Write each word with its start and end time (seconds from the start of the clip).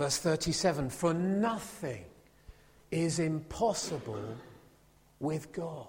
Verse 0.00 0.16
37 0.16 0.88
For 0.88 1.12
nothing 1.12 2.06
is 2.90 3.18
impossible 3.18 4.34
with 5.18 5.52
God. 5.52 5.84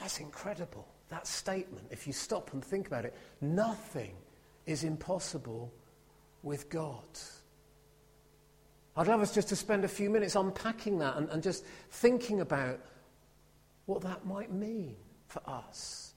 That's 0.00 0.18
incredible, 0.18 0.84
that 1.10 1.28
statement. 1.28 1.86
If 1.92 2.08
you 2.08 2.12
stop 2.12 2.52
and 2.54 2.64
think 2.64 2.88
about 2.88 3.04
it, 3.04 3.14
nothing 3.40 4.16
is 4.66 4.82
impossible 4.82 5.72
with 6.42 6.68
God. 6.68 7.04
I'd 8.96 9.06
love 9.06 9.20
us 9.20 9.32
just 9.32 9.50
to 9.50 9.56
spend 9.56 9.84
a 9.84 9.88
few 9.88 10.10
minutes 10.10 10.34
unpacking 10.34 10.98
that 10.98 11.18
and, 11.18 11.28
and 11.28 11.40
just 11.40 11.64
thinking 11.92 12.40
about 12.40 12.80
what 13.86 14.00
that 14.00 14.26
might 14.26 14.52
mean 14.52 14.96
for 15.28 15.40
us. 15.48 16.14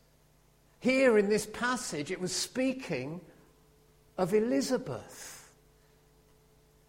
Here 0.79 1.19
in 1.19 1.29
this 1.29 1.45
passage, 1.45 2.09
it 2.09 2.19
was 2.19 2.35
speaking 2.35 3.21
of 4.21 4.35
Elizabeth, 4.35 5.51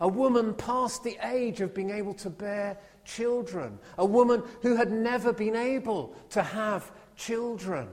a 0.00 0.06
woman 0.06 0.52
past 0.52 1.02
the 1.02 1.16
age 1.22 1.62
of 1.62 1.72
being 1.72 1.88
able 1.88 2.12
to 2.12 2.28
bear 2.28 2.76
children, 3.06 3.78
a 3.96 4.04
woman 4.04 4.42
who 4.60 4.76
had 4.76 4.92
never 4.92 5.32
been 5.32 5.56
able 5.56 6.14
to 6.28 6.42
have 6.42 6.92
children. 7.16 7.88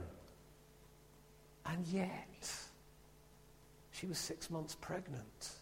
And 1.64 1.86
yet, 1.86 2.52
she 3.92 4.06
was 4.06 4.18
six 4.18 4.50
months 4.50 4.74
pregnant 4.74 5.52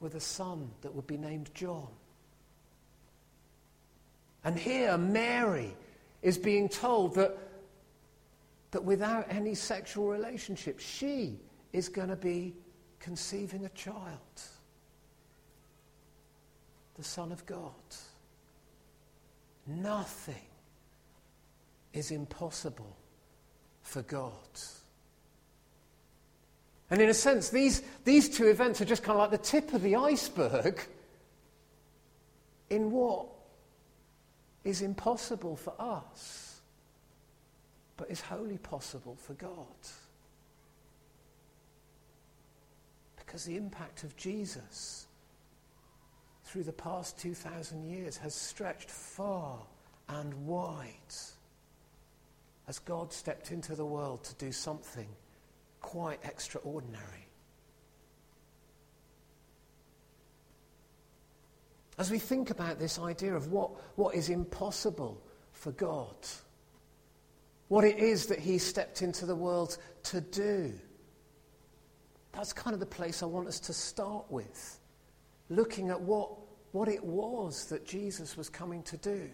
with 0.00 0.14
a 0.14 0.20
son 0.20 0.70
that 0.80 0.94
would 0.94 1.06
be 1.06 1.18
named 1.18 1.50
John. 1.52 1.88
And 4.44 4.58
here, 4.58 4.96
Mary 4.96 5.76
is 6.22 6.38
being 6.38 6.70
told 6.70 7.16
that, 7.16 7.36
that 8.70 8.82
without 8.82 9.26
any 9.28 9.54
sexual 9.54 10.06
relationship, 10.08 10.80
she 10.80 11.38
is 11.76 11.90
going 11.90 12.08
to 12.08 12.16
be 12.16 12.54
conceiving 13.00 13.66
a 13.66 13.68
child, 13.68 14.40
the 16.94 17.04
Son 17.04 17.30
of 17.30 17.44
God. 17.44 17.74
Nothing 19.66 20.46
is 21.92 22.10
impossible 22.10 22.96
for 23.82 24.00
God. 24.00 24.32
And 26.88 27.02
in 27.02 27.10
a 27.10 27.14
sense, 27.14 27.50
these, 27.50 27.82
these 28.04 28.30
two 28.30 28.46
events 28.46 28.80
are 28.80 28.86
just 28.86 29.02
kind 29.02 29.18
of 29.18 29.30
like 29.30 29.38
the 29.38 29.46
tip 29.46 29.74
of 29.74 29.82
the 29.82 29.96
iceberg 29.96 30.80
in 32.70 32.90
what 32.90 33.26
is 34.64 34.80
impossible 34.80 35.56
for 35.56 35.74
us, 35.78 36.60
but 37.98 38.10
is 38.10 38.22
wholly 38.22 38.56
possible 38.56 39.16
for 39.16 39.34
God. 39.34 39.66
Because 43.26 43.44
the 43.44 43.56
impact 43.56 44.04
of 44.04 44.16
Jesus 44.16 45.06
through 46.44 46.62
the 46.62 46.72
past 46.72 47.18
2,000 47.18 47.84
years 47.84 48.16
has 48.18 48.34
stretched 48.34 48.88
far 48.88 49.58
and 50.08 50.32
wide 50.46 50.86
as 52.68 52.78
God 52.80 53.12
stepped 53.12 53.50
into 53.50 53.74
the 53.74 53.84
world 53.84 54.24
to 54.24 54.34
do 54.36 54.52
something 54.52 55.08
quite 55.80 56.18
extraordinary. 56.24 57.26
As 61.98 62.10
we 62.10 62.18
think 62.18 62.50
about 62.50 62.78
this 62.78 62.98
idea 62.98 63.34
of 63.34 63.52
what, 63.52 63.70
what 63.96 64.14
is 64.14 64.28
impossible 64.28 65.20
for 65.52 65.72
God, 65.72 66.16
what 67.68 67.84
it 67.84 67.98
is 67.98 68.26
that 68.26 68.38
He 68.38 68.58
stepped 68.58 69.02
into 69.02 69.26
the 69.26 69.34
world 69.34 69.78
to 70.04 70.20
do, 70.20 70.72
that's 72.36 72.52
kind 72.52 72.74
of 72.74 72.80
the 72.80 72.86
place 72.86 73.22
I 73.22 73.26
want 73.26 73.48
us 73.48 73.58
to 73.60 73.72
start 73.72 74.26
with. 74.28 74.78
Looking 75.48 75.88
at 75.88 75.98
what, 76.00 76.30
what 76.72 76.86
it 76.86 77.02
was 77.02 77.64
that 77.66 77.86
Jesus 77.86 78.36
was 78.36 78.50
coming 78.50 78.82
to 78.84 78.98
do. 78.98 79.30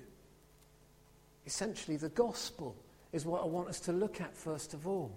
Essentially, 1.44 1.96
the 1.96 2.10
gospel 2.10 2.76
is 3.12 3.26
what 3.26 3.42
I 3.42 3.46
want 3.46 3.68
us 3.68 3.80
to 3.80 3.92
look 3.92 4.20
at 4.20 4.36
first 4.36 4.72
of 4.72 4.86
all. 4.86 5.10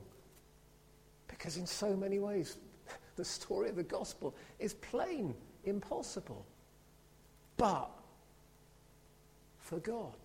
Because 1.27 1.57
in 1.57 1.67
so 1.67 1.95
many 1.95 2.17
ways, 2.17 2.57
the 3.17 3.25
story 3.25 3.69
of 3.69 3.75
the 3.75 3.83
gospel 3.83 4.35
is 4.57 4.73
plain 4.73 5.35
impossible. 5.63 6.43
But 7.55 7.91
for 9.59 9.77
God, 9.77 10.17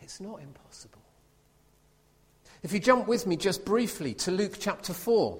it's 0.00 0.18
not 0.18 0.40
impossible. 0.40 1.02
If 2.62 2.72
you 2.72 2.80
jump 2.80 3.06
with 3.06 3.26
me 3.26 3.36
just 3.36 3.66
briefly 3.66 4.14
to 4.14 4.30
Luke 4.30 4.56
chapter 4.58 4.94
4, 4.94 5.38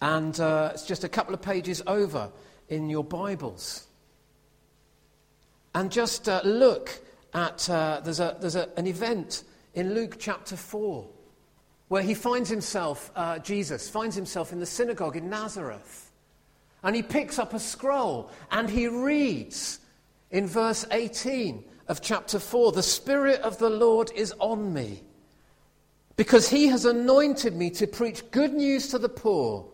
and 0.00 0.38
uh, 0.40 0.70
it's 0.72 0.86
just 0.86 1.04
a 1.04 1.08
couple 1.08 1.34
of 1.34 1.42
pages 1.42 1.82
over 1.86 2.30
in 2.68 2.88
your 2.88 3.04
Bibles. 3.04 3.86
And 5.74 5.90
just 5.90 6.28
uh, 6.28 6.40
look 6.44 7.00
at, 7.34 7.68
uh, 7.68 8.00
there's, 8.02 8.20
a, 8.20 8.36
there's 8.40 8.56
a, 8.56 8.68
an 8.76 8.86
event 8.86 9.44
in 9.74 9.94
Luke 9.94 10.16
chapter 10.18 10.56
4 10.56 11.06
where 11.88 12.02
he 12.02 12.14
finds 12.14 12.48
himself, 12.48 13.10
uh, 13.16 13.38
Jesus 13.38 13.88
finds 13.88 14.14
himself 14.14 14.52
in 14.52 14.60
the 14.60 14.66
synagogue 14.66 15.16
in 15.16 15.28
Nazareth. 15.28 16.10
And 16.82 16.96
he 16.96 17.02
picks 17.02 17.38
up 17.38 17.52
a 17.52 17.58
scroll 17.58 18.30
and 18.50 18.70
he 18.70 18.88
reads 18.88 19.80
in 20.30 20.46
verse 20.46 20.86
18 20.90 21.64
of 21.88 22.00
chapter 22.00 22.38
4 22.38 22.72
The 22.72 22.82
Spirit 22.82 23.40
of 23.42 23.58
the 23.58 23.68
Lord 23.68 24.10
is 24.14 24.32
on 24.38 24.72
me 24.72 25.02
because 26.16 26.48
he 26.48 26.68
has 26.68 26.84
anointed 26.84 27.56
me 27.56 27.70
to 27.70 27.86
preach 27.86 28.22
good 28.30 28.54
news 28.54 28.88
to 28.88 28.98
the 28.98 29.08
poor. 29.08 29.66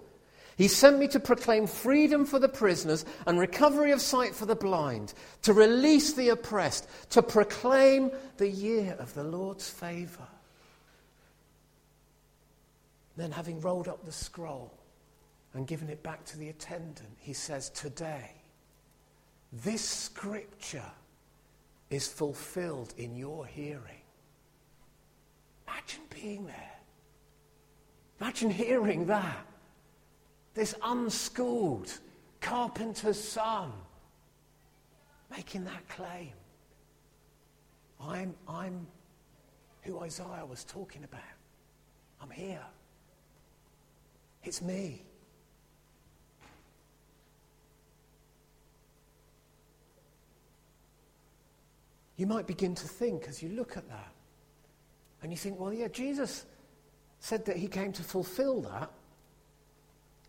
He 0.56 0.69
sent 0.69 0.99
me 0.99 1.06
to 1.09 1.21
proclaim 1.21 1.67
freedom 1.67 2.25
for 2.25 2.39
the 2.39 2.49
prisoners 2.49 3.05
and 3.27 3.39
recovery 3.39 3.93
of 3.93 4.00
sight 4.00 4.34
for 4.34 4.47
the 4.47 4.56
blind, 4.56 5.12
to 5.43 5.53
release 5.53 6.15
the 6.15 6.31
oppressed, 6.31 6.89
to 7.11 7.22
proclaim 7.22 8.11
the 8.39 8.49
year 8.49 8.97
of 8.99 9.12
the 9.12 9.22
Lord's 9.22 9.69
favor. 9.69 10.27
Then, 13.19 13.33
having 13.33 13.61
rolled 13.61 13.87
up 13.87 14.05
the 14.05 14.12
scroll 14.12 14.72
and 15.53 15.66
given 15.66 15.91
it 15.91 16.03
back 16.03 16.25
to 16.27 16.39
the 16.39 16.49
attendant, 16.49 17.16
he 17.19 17.34
says, 17.34 17.69
Today, 17.71 18.31
this 19.53 19.83
scripture 19.83 20.91
is 21.91 22.09
fulfilled 22.09 22.95
in 22.97 23.15
your 23.15 23.45
hearing. 23.45 24.03
Imagine 25.69 26.03
being 26.15 26.47
there. 26.47 26.72
Imagine 28.21 28.50
hearing 28.50 29.06
that 29.06 29.47
this 30.56 30.75
unschooled 30.83 31.93
carpenter's 32.41 33.22
son 33.22 33.71
making 35.31 35.65
that 35.65 35.87
claim. 35.89 36.33
I'm, 38.00 38.34
I'm 38.49 38.87
who 39.83 40.00
Isaiah 40.00 40.47
was 40.49 40.65
talking 40.65 41.05
about. 41.05 41.21
I'm 42.22 42.31
here. 42.31 42.65
It's 44.45 44.62
me. 44.62 45.03
You 52.16 52.27
might 52.27 52.47
begin 52.47 52.75
to 52.77 52.89
think 52.89 53.27
as 53.28 53.43
you 53.43 53.50
look 53.50 53.77
at 53.77 53.87
that, 53.89 54.12
and 55.22 55.31
you 55.31 55.37
think, 55.37 55.61
well, 55.61 55.72
yeah, 55.72 55.89
Jesus 55.89 56.47
said 57.21 57.45
that 57.45 57.59
he 57.59 57.69
came 57.69 57.93
to 57.93 58.03
fulfill 58.03 58.62
that. 58.62 58.91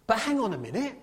But 0.08 0.20
hang 0.20 0.40
on 0.40 0.54
a 0.54 0.58
minute. 0.58 0.96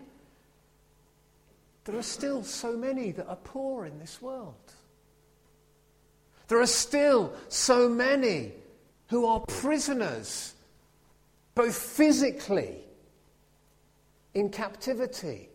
There 1.84 1.97
are 1.97 2.03
still 2.03 2.42
so 2.42 2.76
many 2.76 3.12
that 3.12 3.28
are 3.28 3.37
poor 3.37 3.84
in 3.84 3.98
this 3.98 4.22
world. 4.22 4.54
There 6.48 6.60
are 6.60 6.66
still 6.66 7.34
so 7.48 7.88
many 7.88 8.53
who 9.09 9.26
are 9.26 9.41
prisoners, 9.41 10.54
both 11.54 11.76
physically 11.76 12.78
in 14.33 14.48
captivity 14.48 15.48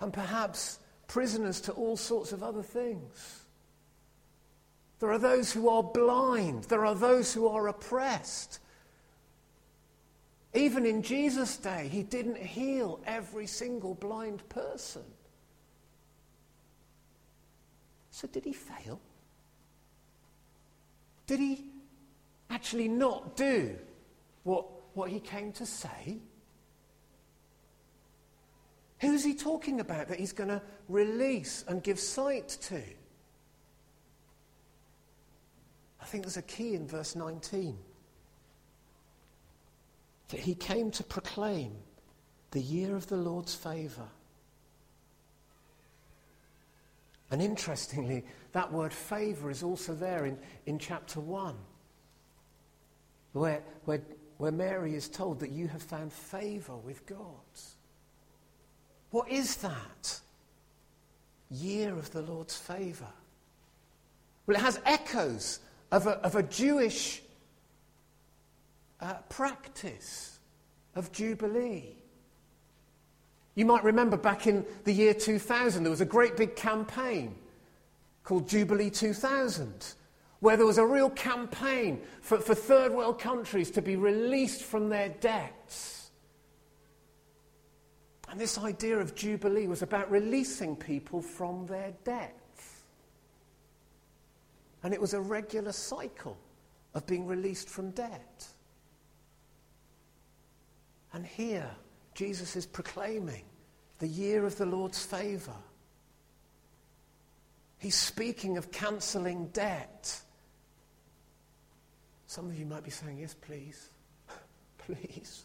and 0.00 0.12
perhaps 0.12 0.78
prisoners 1.06 1.60
to 1.62 1.72
all 1.72 1.96
sorts 1.96 2.32
of 2.32 2.42
other 2.42 2.62
things. 2.62 3.42
There 5.00 5.12
are 5.12 5.18
those 5.18 5.52
who 5.52 5.68
are 5.68 5.82
blind. 5.82 6.64
There 6.64 6.84
are 6.84 6.94
those 6.94 7.32
who 7.32 7.46
are 7.48 7.68
oppressed. 7.68 8.58
Even 10.58 10.84
in 10.86 11.02
Jesus' 11.02 11.56
day, 11.56 11.86
he 11.86 12.02
didn't 12.02 12.36
heal 12.36 12.98
every 13.06 13.46
single 13.46 13.94
blind 13.94 14.46
person. 14.48 15.04
So, 18.10 18.26
did 18.26 18.44
he 18.44 18.52
fail? 18.52 19.00
Did 21.28 21.38
he 21.38 21.64
actually 22.50 22.88
not 22.88 23.36
do 23.36 23.78
what, 24.42 24.66
what 24.94 25.10
he 25.10 25.20
came 25.20 25.52
to 25.52 25.64
say? 25.64 26.18
Who's 29.00 29.22
he 29.22 29.34
talking 29.34 29.78
about 29.78 30.08
that 30.08 30.18
he's 30.18 30.32
going 30.32 30.48
to 30.48 30.60
release 30.88 31.64
and 31.68 31.84
give 31.84 32.00
sight 32.00 32.48
to? 32.62 32.82
I 36.02 36.04
think 36.06 36.24
there's 36.24 36.36
a 36.36 36.42
key 36.42 36.74
in 36.74 36.88
verse 36.88 37.14
19 37.14 37.78
that 40.28 40.40
he 40.40 40.54
came 40.54 40.90
to 40.92 41.02
proclaim 41.02 41.72
the 42.50 42.60
year 42.60 42.96
of 42.96 43.06
the 43.08 43.16
Lord's 43.16 43.54
favour. 43.54 44.08
And 47.30 47.42
interestingly, 47.42 48.24
that 48.52 48.72
word 48.72 48.92
favour 48.92 49.50
is 49.50 49.62
also 49.62 49.94
there 49.94 50.24
in, 50.24 50.38
in 50.66 50.78
chapter 50.78 51.20
1, 51.20 51.54
where, 53.32 53.62
where, 53.84 54.00
where 54.38 54.52
Mary 54.52 54.94
is 54.94 55.08
told 55.08 55.40
that 55.40 55.50
you 55.50 55.68
have 55.68 55.82
found 55.82 56.12
favour 56.12 56.76
with 56.76 57.04
God. 57.06 57.18
What 59.10 59.30
is 59.30 59.56
that? 59.56 60.20
Year 61.50 61.92
of 61.92 62.10
the 62.12 62.22
Lord's 62.22 62.56
favour. 62.56 63.12
Well, 64.46 64.56
it 64.56 64.60
has 64.60 64.80
echoes 64.86 65.60
of 65.92 66.06
a, 66.06 66.12
of 66.20 66.34
a 66.34 66.42
Jewish 66.42 67.22
uh, 69.00 69.14
practice 69.28 70.38
of 70.94 71.12
Jubilee. 71.12 71.96
You 73.54 73.64
might 73.64 73.84
remember 73.84 74.16
back 74.16 74.46
in 74.46 74.64
the 74.84 74.92
year 74.92 75.14
2000, 75.14 75.82
there 75.82 75.90
was 75.90 76.00
a 76.00 76.06
great 76.06 76.36
big 76.36 76.54
campaign 76.54 77.34
called 78.22 78.48
Jubilee 78.48 78.90
2000, 78.90 79.94
where 80.40 80.56
there 80.56 80.66
was 80.66 80.78
a 80.78 80.86
real 80.86 81.10
campaign 81.10 82.00
for, 82.20 82.38
for 82.38 82.54
third 82.54 82.92
world 82.92 83.18
countries 83.18 83.70
to 83.72 83.82
be 83.82 83.96
released 83.96 84.62
from 84.62 84.88
their 84.88 85.08
debts. 85.08 86.10
And 88.28 88.38
this 88.38 88.58
idea 88.58 88.98
of 88.98 89.14
Jubilee 89.14 89.66
was 89.66 89.82
about 89.82 90.10
releasing 90.10 90.76
people 90.76 91.22
from 91.22 91.66
their 91.66 91.92
debts. 92.04 92.82
And 94.82 94.92
it 94.92 95.00
was 95.00 95.14
a 95.14 95.20
regular 95.20 95.72
cycle 95.72 96.36
of 96.94 97.06
being 97.06 97.26
released 97.26 97.68
from 97.68 97.90
debt. 97.90 98.46
And 101.12 101.24
here, 101.26 101.70
Jesus 102.14 102.56
is 102.56 102.66
proclaiming 102.66 103.44
the 103.98 104.06
year 104.06 104.44
of 104.44 104.56
the 104.56 104.66
Lord's 104.66 105.04
favour. 105.04 105.56
He's 107.78 107.94
speaking 107.94 108.56
of 108.56 108.70
cancelling 108.70 109.48
debt. 109.48 110.20
Some 112.26 112.46
of 112.46 112.58
you 112.58 112.66
might 112.66 112.84
be 112.84 112.90
saying, 112.90 113.18
Yes, 113.18 113.34
please. 113.34 113.90
please. 114.78 115.44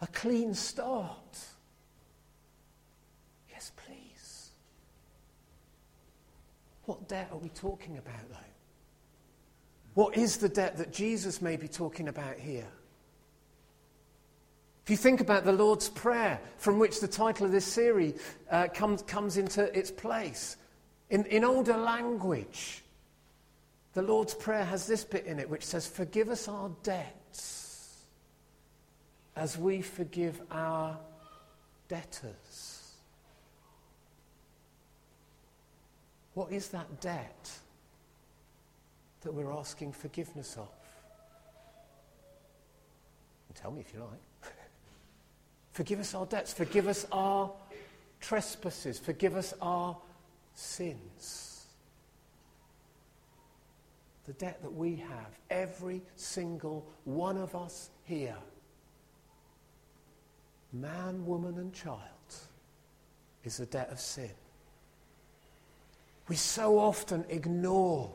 A 0.00 0.06
clean 0.08 0.54
start. 0.54 1.38
Yes, 3.50 3.72
please. 3.76 4.50
What 6.84 7.08
debt 7.08 7.28
are 7.32 7.38
we 7.38 7.48
talking 7.50 7.98
about, 7.98 8.28
though? 8.30 8.36
What 9.94 10.16
is 10.16 10.36
the 10.36 10.48
debt 10.48 10.76
that 10.76 10.92
Jesus 10.92 11.40
may 11.40 11.56
be 11.56 11.68
talking 11.68 12.08
about 12.08 12.36
here? 12.36 12.68
If 14.86 14.90
you 14.90 14.96
think 14.96 15.20
about 15.20 15.44
the 15.44 15.50
Lord's 15.52 15.88
Prayer, 15.88 16.38
from 16.58 16.78
which 16.78 17.00
the 17.00 17.08
title 17.08 17.44
of 17.44 17.50
this 17.50 17.64
series 17.64 18.20
uh, 18.48 18.68
comes, 18.68 19.02
comes 19.02 19.36
into 19.36 19.76
its 19.76 19.90
place, 19.90 20.56
in, 21.10 21.24
in 21.24 21.42
older 21.42 21.76
language, 21.76 22.84
the 23.94 24.02
Lord's 24.02 24.32
Prayer 24.32 24.64
has 24.64 24.86
this 24.86 25.02
bit 25.02 25.26
in 25.26 25.40
it 25.40 25.50
which 25.50 25.64
says, 25.64 25.88
Forgive 25.88 26.28
us 26.28 26.46
our 26.46 26.70
debts 26.84 28.04
as 29.34 29.58
we 29.58 29.82
forgive 29.82 30.40
our 30.52 30.96
debtors. 31.88 32.92
What 36.34 36.52
is 36.52 36.68
that 36.68 37.00
debt 37.00 37.50
that 39.22 39.34
we're 39.34 39.52
asking 39.52 39.94
forgiveness 39.94 40.56
of? 40.56 40.68
Tell 43.56 43.72
me 43.72 43.80
if 43.80 43.92
you 43.92 43.98
like. 43.98 44.20
Forgive 45.76 46.00
us 46.00 46.14
our 46.14 46.24
debts. 46.24 46.54
Forgive 46.54 46.88
us 46.88 47.06
our 47.12 47.52
trespasses. 48.18 48.98
Forgive 48.98 49.36
us 49.36 49.52
our 49.60 49.94
sins. 50.54 51.66
The 54.24 54.32
debt 54.32 54.62
that 54.62 54.72
we 54.72 54.96
have, 54.96 55.38
every 55.50 56.00
single 56.14 56.86
one 57.04 57.36
of 57.36 57.54
us 57.54 57.90
here, 58.04 58.38
man, 60.72 61.26
woman, 61.26 61.58
and 61.58 61.74
child, 61.74 62.00
is 63.44 63.60
a 63.60 63.66
debt 63.66 63.90
of 63.90 64.00
sin. 64.00 64.30
We 66.26 66.36
so 66.36 66.78
often 66.78 67.26
ignore 67.28 68.10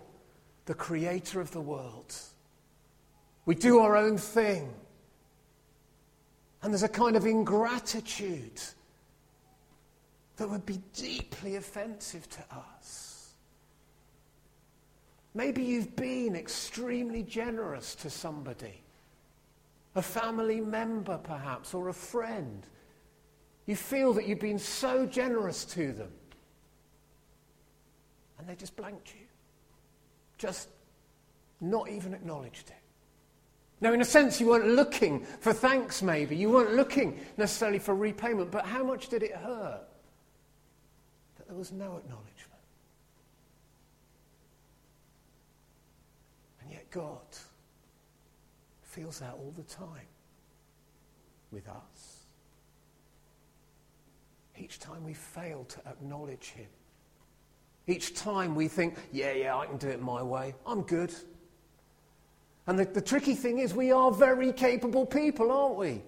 the 0.66 0.74
creator 0.74 1.40
of 1.40 1.52
the 1.52 1.62
world. 1.62 2.16
We 3.46 3.54
do 3.54 3.78
our 3.78 3.96
own 3.96 4.18
thing. 4.18 4.74
And 6.64 6.72
there's 6.72 6.84
a 6.84 6.90
kind 6.90 7.16
of 7.16 7.26
ingratitude 7.26 8.62
that 10.38 10.50
would 10.50 10.66
be 10.66 10.80
deeply 10.94 11.56
offensive 11.56 12.30
to 12.30 12.42
us. 12.52 13.34
Maybe 15.34 15.64
you've 15.64 15.96
been 15.96 16.36
extremely 16.36 17.24
generous 17.24 17.96
to 17.96 18.10
somebody, 18.10 18.82
a 19.96 20.02
family 20.02 20.60
member 20.60 21.18
perhaps, 21.18 21.74
or 21.74 21.90
a 21.90 21.94
friend. 21.94 22.68
You 23.66 23.76
feel 23.76 24.14
that 24.14 24.28
you've 24.28 24.40
been 24.40 24.60
so 24.60 25.06
generous 25.06 25.64
to 25.66 25.94
them, 25.94 26.12
and 28.38 28.48
they 28.48 28.56
just 28.56 28.76
blanked 28.76 29.14
you, 29.14 29.26
just 30.38 30.70
not 31.62 31.90
even 31.90 32.14
acknowledged 32.14 32.70
it. 32.70 32.81
Now, 33.82 33.94
in 33.94 34.02
a 34.02 34.06
sense, 34.06 34.40
you 34.40 34.48
weren't 34.48 34.68
looking 34.68 35.26
for 35.40 35.52
thanks, 35.52 36.04
maybe. 36.04 36.36
You 36.36 36.52
weren't 36.52 36.76
looking 36.76 37.20
necessarily 37.38 37.80
for 37.80 37.96
repayment, 37.96 38.52
but 38.52 38.64
how 38.64 38.84
much 38.84 39.10
did 39.10 39.24
it 39.24 39.36
hurt 39.36 39.82
that 41.38 41.48
there 41.48 41.58
was 41.58 41.72
no 41.72 41.98
acknowledgement? 41.98 42.62
And 46.62 46.72
yet, 46.72 46.90
God 46.92 47.26
feels 48.84 49.20
that 49.20 49.34
all 49.34 49.54
the 49.58 49.64
time 49.64 50.08
with 51.52 51.68
us. 51.68 52.28
Each 54.58 54.80
time 54.80 55.04
we 55.04 55.16
fail 55.16 55.66
to 55.66 55.80
acknowledge 55.88 56.50
Him, 56.50 56.68
each 57.88 58.14
time 58.14 58.54
we 58.54 58.68
think, 58.68 58.96
yeah, 59.12 59.32
yeah, 59.32 59.58
I 59.58 59.66
can 59.66 59.78
do 59.78 59.88
it 59.88 60.00
my 60.00 60.22
way, 60.22 60.54
I'm 60.68 60.84
good. 60.84 61.12
And 62.68 62.78
the, 62.78 62.86
the 62.86 63.02
tricky 63.02 63.36
thing 63.36 63.60
is, 63.60 63.74
we 63.74 63.92
are 63.92 64.12
very 64.12 64.54
capable 64.54 65.06
people, 65.06 65.52
aren't 65.52 65.78
we? 65.78 66.02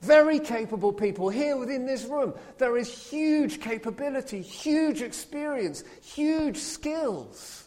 Very 0.00 0.38
capable 0.38 0.92
people 0.92 1.30
here 1.30 1.56
within 1.56 1.86
this 1.86 2.04
room. 2.04 2.34
There 2.58 2.76
is 2.76 3.08
huge 3.08 3.60
capability, 3.60 4.42
huge 4.42 5.02
experience, 5.02 5.82
huge 6.02 6.58
skills. 6.58 7.64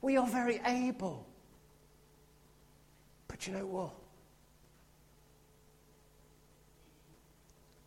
We 0.00 0.16
are 0.16 0.26
very 0.26 0.60
able. 0.64 1.26
But 3.28 3.46
you 3.46 3.54
know 3.54 3.66
what? 3.66 3.90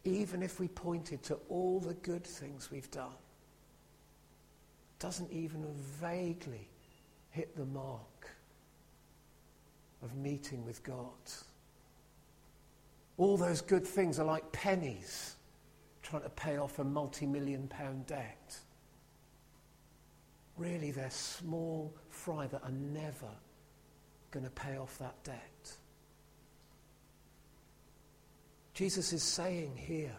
Even 0.04 0.44
if 0.44 0.60
we 0.60 0.68
pointed 0.68 1.24
to 1.24 1.40
all 1.50 1.80
the 1.80 1.94
good 1.96 2.24
things 2.24 2.70
we've 2.70 2.92
done, 2.92 3.16
doesn't 5.00 5.32
even 5.32 5.66
vaguely 6.00 6.68
hit 7.32 7.56
the 7.56 7.66
mark 7.66 8.30
of 10.06 10.16
meeting 10.16 10.64
with 10.64 10.84
God. 10.84 11.12
All 13.18 13.36
those 13.36 13.62
good 13.62 13.86
things 13.86 14.20
are 14.20 14.26
like 14.26 14.50
pennies 14.52 15.36
trying 16.02 16.22
to 16.22 16.30
pay 16.30 16.58
off 16.58 16.80
a 16.80 16.84
multi 16.84 17.26
million 17.26 17.68
pound 17.68 18.06
debt. 18.06 18.58
Really, 20.58 20.92
they're 20.92 21.10
small 21.10 21.94
fry 22.10 22.48
that 22.48 22.64
are 22.64 22.72
never 22.72 23.32
going 24.32 24.46
to 24.46 24.52
pay 24.52 24.78
off 24.78 24.98
that 25.00 25.22
debt. 25.24 25.76
Jesus 28.74 29.12
is 29.14 29.24
saying 29.24 29.76
here, 29.76 30.16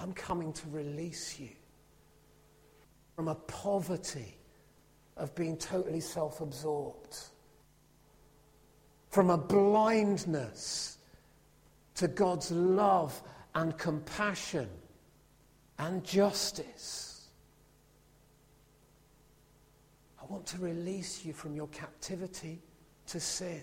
I'm 0.00 0.12
coming 0.12 0.52
to 0.52 0.68
release 0.70 1.40
you 1.40 1.50
from 3.14 3.28
a 3.28 3.34
poverty 3.34 4.36
of 5.16 5.34
being 5.34 5.56
totally 5.56 6.00
self 6.00 6.40
absorbed 6.40 7.16
from 9.16 9.30
a 9.30 9.38
blindness 9.38 10.98
to 11.94 12.06
God's 12.06 12.50
love 12.50 13.22
and 13.54 13.78
compassion 13.78 14.68
and 15.78 16.04
justice. 16.04 17.30
I 20.20 20.26
want 20.26 20.44
to 20.48 20.58
release 20.58 21.24
you 21.24 21.32
from 21.32 21.56
your 21.56 21.68
captivity 21.68 22.60
to 23.06 23.18
sin. 23.18 23.62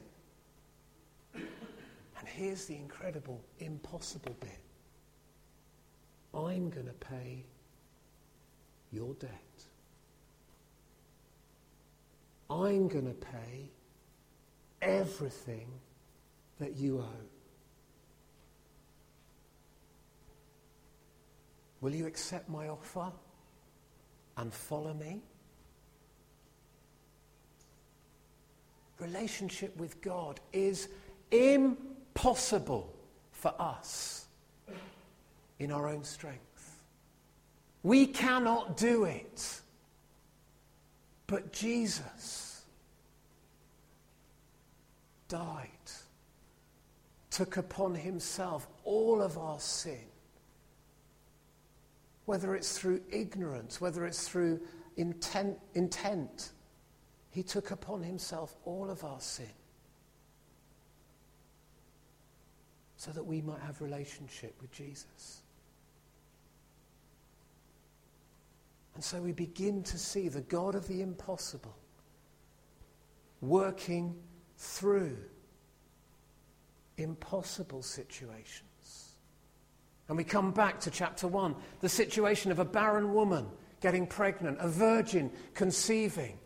And 1.36 2.26
here's 2.26 2.66
the 2.66 2.76
incredible, 2.76 3.40
impossible 3.60 4.36
bit 4.40 4.60
I'm 6.34 6.72
going 6.72 6.88
to 6.88 6.94
pay 6.94 7.46
your 8.92 9.14
debt. 9.20 9.30
I'm 12.50 12.88
going 12.88 13.06
to 13.06 13.14
pay 13.14 13.70
everything 14.84 15.68
that 16.60 16.76
you 16.76 17.00
owe. 17.00 17.26
Will 21.82 21.94
you 21.94 22.06
accept 22.08 22.48
my 22.50 22.70
offer 22.70 23.12
and 24.38 24.54
follow 24.54 24.94
me? 24.94 25.22
Relationship 29.00 29.76
with 29.76 30.00
God 30.02 30.40
is 30.54 30.88
impossible 31.32 32.94
for 33.32 33.54
us 33.60 34.28
in 35.60 35.72
our 35.72 35.90
own 35.90 36.04
strength. 36.04 36.84
We 37.84 38.08
cannot 38.08 38.78
do 38.78 39.04
it. 39.04 39.60
But 41.28 41.52
Jesus 41.52 42.53
died, 45.34 45.92
took 47.32 47.58
upon 47.58 47.96
himself 47.96 48.68
all 48.84 49.20
of 49.20 49.36
our 49.36 49.60
sin. 49.60 50.06
Whether 52.26 52.56
it's 52.56 52.78
through 52.78 53.02
ignorance, 53.10 53.82
whether 53.82 54.06
it's 54.06 54.28
through 54.28 54.62
intent, 54.96 55.58
intent, 55.74 56.52
he 57.32 57.42
took 57.42 57.72
upon 57.72 58.04
himself 58.04 58.56
all 58.64 58.92
of 58.92 59.04
our 59.04 59.20
sin. 59.20 59.50
so 62.96 63.12
that 63.12 63.26
we 63.26 63.42
might 63.42 63.60
have 63.60 63.82
relationship 63.82 64.56
with 64.62 64.72
Jesus. 64.72 65.42
And 68.96 69.04
so 69.04 69.22
we 69.22 69.34
begin 69.34 69.84
to 69.84 69.98
see 69.98 70.30
the 70.30 70.40
God 70.40 70.74
of 70.74 70.88
the 70.88 71.02
impossible 71.02 71.76
working 73.42 74.16
through 74.64 75.18
impossible 76.98 77.82
situations. 77.82 79.12
And 80.08 80.18
we 80.18 80.24
come 80.24 80.52
back 80.52 80.80
to 80.82 80.92
chapter 80.92 81.28
1, 81.28 81.56
the 81.82 81.90
situation 81.90 82.52
of 82.52 82.60
a 82.60 82.66
barren 82.66 83.14
woman 83.14 83.48
getting 83.82 84.08
pregnant, 84.08 84.58
a 84.62 84.70
virgin 84.70 85.32
conceiving. 85.54 86.40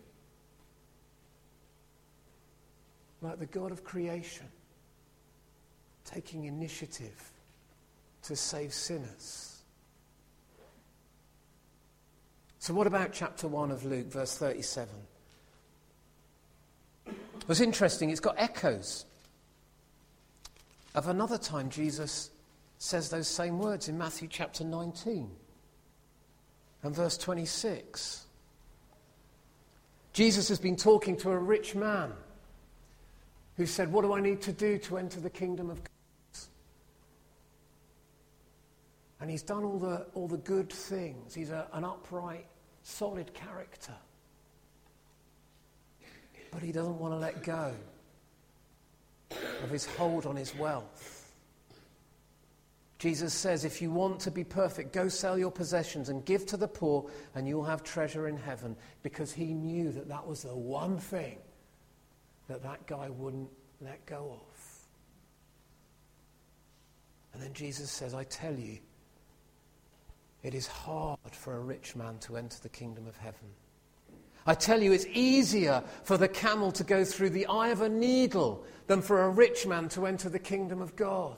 Like 3.22 3.40
the 3.40 3.46
God 3.46 3.72
of 3.72 3.84
creation 3.84 4.48
taking 6.04 6.46
initiative 6.46 7.32
to 8.24 8.36
save 8.36 8.74
sinners. 8.74 9.62
So, 12.60 12.74
what 12.74 12.88
about 12.88 13.14
chapter 13.14 13.48
1 13.48 13.72
of 13.72 13.86
Luke, 13.86 14.08
verse 14.08 14.38
37? 14.38 14.90
Was 17.48 17.62
interesting, 17.62 18.10
it's 18.10 18.20
got 18.20 18.36
echoes 18.38 19.06
of 20.96 21.08
another 21.08 21.38
time 21.38 21.70
Jesus 21.70 22.32
says 22.80 23.10
those 23.10 23.28
same 23.28 23.60
words 23.60 23.88
in 23.88 23.98
Matthew 23.98 24.28
chapter 24.28 24.64
19 24.64 25.30
and 26.84 26.96
verse 26.96 27.18
26. 27.18 28.26
Jesus 30.14 30.50
has 30.50 30.60
been 30.60 30.76
talking 30.76 31.16
to 31.18 31.32
a 31.32 31.38
rich 31.38 31.76
man 31.76 32.12
who 33.58 33.66
said, 33.66 33.92
What 33.92 34.02
do 34.02 34.14
I 34.14 34.22
need 34.22 34.42
to 34.44 34.52
do 34.52 34.78
to 34.80 34.98
enter 34.98 35.20
the 35.20 35.30
kingdom 35.30 35.70
of 35.70 35.78
God? 35.78 35.90
And 39.20 39.30
he's 39.30 39.44
done 39.44 39.64
all 39.64 39.80
the, 39.80 40.06
all 40.14 40.28
the 40.28 40.38
good 40.38 40.72
things. 40.72 41.34
He's 41.34 41.50
a, 41.50 41.68
an 41.74 41.84
upright, 41.84 42.46
solid 42.84 43.34
character. 43.34 43.94
But 46.58 46.64
he 46.64 46.72
doesn't 46.72 46.98
want 46.98 47.14
to 47.14 47.20
let 47.20 47.44
go 47.44 47.72
of 49.64 49.70
his 49.70 49.86
hold 49.86 50.26
on 50.26 50.36
his 50.36 50.56
wealth. 50.56 51.32
Jesus 52.98 53.32
says, 53.32 53.64
if 53.64 53.80
you 53.80 53.92
want 53.92 54.20
to 54.22 54.32
be 54.32 54.44
perfect, 54.44 54.92
go 54.92 55.08
sell 55.08 55.38
your 55.38 55.52
possessions 55.52 56.10
and 56.10 56.26
give 56.26 56.48
to 56.48 56.58
the 56.58 56.68
poor, 56.68 57.12
and 57.36 57.48
you'll 57.48 57.64
have 57.64 57.84
treasure 57.84 58.28
in 58.28 58.36
heaven. 58.38 58.76
Because 59.04 59.32
he 59.32 59.54
knew 59.54 59.92
that 59.92 60.10
that 60.10 60.26
was 60.26 60.42
the 60.42 60.56
one 60.56 60.98
thing 60.98 61.38
that 62.48 62.64
that 62.64 62.88
guy 62.88 63.08
wouldn't 63.08 63.52
let 63.80 64.04
go 64.08 64.40
of. 64.42 64.58
And 67.36 67.44
then 67.44 67.54
Jesus 67.54 67.92
says, 67.92 68.16
I 68.16 68.24
tell 68.24 68.56
you, 68.56 68.80
it 70.42 70.56
is 70.56 70.66
hard 70.66 71.20
for 71.34 71.58
a 71.58 71.60
rich 71.60 71.96
man 71.96 72.18
to 72.22 72.36
enter 72.36 72.58
the 72.64 72.70
kingdom 72.70 73.06
of 73.06 73.16
heaven. 73.16 73.48
I 74.48 74.54
tell 74.54 74.82
you, 74.82 74.94
it's 74.94 75.06
easier 75.12 75.84
for 76.04 76.18
the 76.18 76.30
camel 76.30 76.72
to 76.72 76.84
go 76.86 77.04
through 77.04 77.32
the 77.32 77.46
eye 77.48 77.68
of 77.68 77.82
a 77.82 77.90
needle 77.90 78.64
than 78.88 79.02
for 79.02 79.24
a 79.24 79.30
rich 79.30 79.68
man 79.68 79.90
to 79.90 80.08
enter 80.08 80.30
the 80.30 80.40
kingdom 80.40 80.82
of 80.82 80.96
God. 80.96 81.38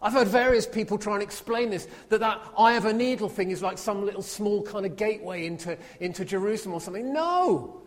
I've 0.00 0.14
heard 0.14 0.28
various 0.28 0.66
people 0.66 0.96
try 0.96 1.12
and 1.12 1.22
explain 1.22 1.68
this 1.68 1.86
that 2.08 2.20
that 2.20 2.40
eye 2.56 2.72
of 2.72 2.86
a 2.86 2.92
needle 2.92 3.28
thing 3.28 3.50
is 3.50 3.60
like 3.60 3.76
some 3.76 4.06
little 4.06 4.22
small 4.22 4.62
kind 4.62 4.86
of 4.86 4.96
gateway 4.96 5.44
into, 5.44 5.76
into 6.00 6.24
Jerusalem 6.24 6.74
or 6.74 6.80
something. 6.80 7.12
No! 7.12 7.82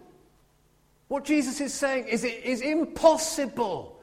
What 1.08 1.26
Jesus 1.26 1.60
is 1.60 1.74
saying 1.74 2.08
is 2.08 2.24
it 2.24 2.44
is 2.44 2.62
impossible 2.62 4.00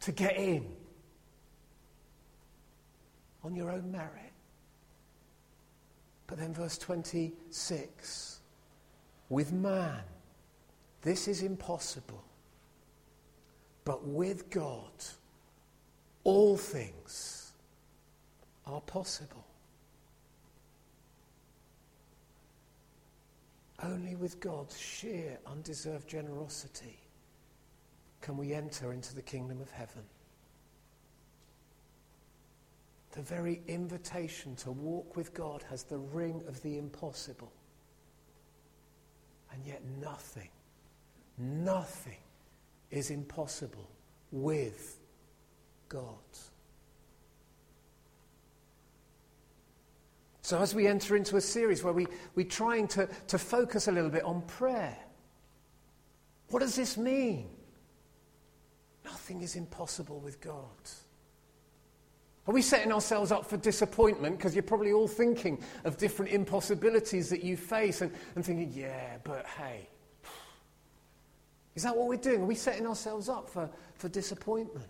to 0.00 0.12
get 0.12 0.36
in 0.38 0.66
on 3.44 3.54
your 3.54 3.70
own 3.70 3.92
merit. 3.92 4.32
But 6.26 6.38
then, 6.38 6.54
verse 6.54 6.78
26 6.78 8.37
with 9.28 9.52
man, 9.52 10.02
this 11.02 11.28
is 11.28 11.42
impossible. 11.42 12.24
But 13.84 14.06
with 14.06 14.50
God, 14.50 14.92
all 16.24 16.56
things 16.56 17.52
are 18.66 18.80
possible. 18.82 19.44
Only 23.82 24.16
with 24.16 24.40
God's 24.40 24.78
sheer, 24.78 25.38
undeserved 25.46 26.08
generosity 26.08 26.98
can 28.20 28.36
we 28.36 28.52
enter 28.52 28.92
into 28.92 29.14
the 29.14 29.22
kingdom 29.22 29.60
of 29.60 29.70
heaven. 29.70 30.02
The 33.12 33.22
very 33.22 33.62
invitation 33.68 34.56
to 34.56 34.72
walk 34.72 35.16
with 35.16 35.32
God 35.32 35.64
has 35.70 35.84
the 35.84 35.98
ring 35.98 36.42
of 36.46 36.60
the 36.62 36.76
impossible. 36.76 37.52
And 39.52 39.64
yet, 39.66 39.82
nothing, 40.00 40.48
nothing 41.38 42.18
is 42.90 43.10
impossible 43.10 43.88
with 44.30 44.98
God. 45.88 46.14
So, 50.42 50.58
as 50.58 50.74
we 50.74 50.86
enter 50.86 51.14
into 51.14 51.36
a 51.36 51.40
series 51.42 51.84
where 51.84 51.92
we, 51.92 52.06
we're 52.34 52.46
trying 52.46 52.88
to, 52.88 53.06
to 53.26 53.38
focus 53.38 53.88
a 53.88 53.92
little 53.92 54.08
bit 54.08 54.24
on 54.24 54.40
prayer, 54.42 54.96
what 56.48 56.60
does 56.60 56.74
this 56.74 56.96
mean? 56.96 57.50
Nothing 59.04 59.42
is 59.42 59.56
impossible 59.56 60.20
with 60.20 60.40
God. 60.40 60.64
Are 62.48 62.54
we 62.54 62.62
setting 62.62 62.90
ourselves 62.92 63.30
up 63.30 63.44
for 63.44 63.58
disappointment? 63.58 64.38
Because 64.38 64.54
you're 64.54 64.62
probably 64.62 64.92
all 64.92 65.06
thinking 65.06 65.62
of 65.84 65.98
different 65.98 66.32
impossibilities 66.32 67.28
that 67.28 67.44
you 67.44 67.58
face 67.58 68.00
and, 68.00 68.10
and 68.34 68.44
thinking, 68.44 68.72
yeah, 68.74 69.18
but 69.22 69.44
hey. 69.46 69.86
Is 71.74 71.82
that 71.82 71.94
what 71.94 72.08
we're 72.08 72.16
doing? 72.16 72.40
Are 72.40 72.46
we 72.46 72.54
setting 72.54 72.86
ourselves 72.86 73.28
up 73.28 73.50
for, 73.50 73.68
for 73.96 74.08
disappointment? 74.08 74.88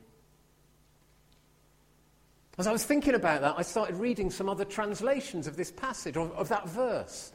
As 2.58 2.68
I 2.68 2.72
was 2.72 2.84
thinking 2.84 3.14
about 3.14 3.40
that, 3.40 3.56
I 3.58 3.62
started 3.62 3.96
reading 3.96 4.30
some 4.30 4.48
other 4.48 4.64
translations 4.64 5.48
of 5.48 5.56
this 5.56 5.72
passage, 5.72 6.16
of, 6.16 6.30
of 6.32 6.48
that 6.48 6.68
verse. 6.68 7.32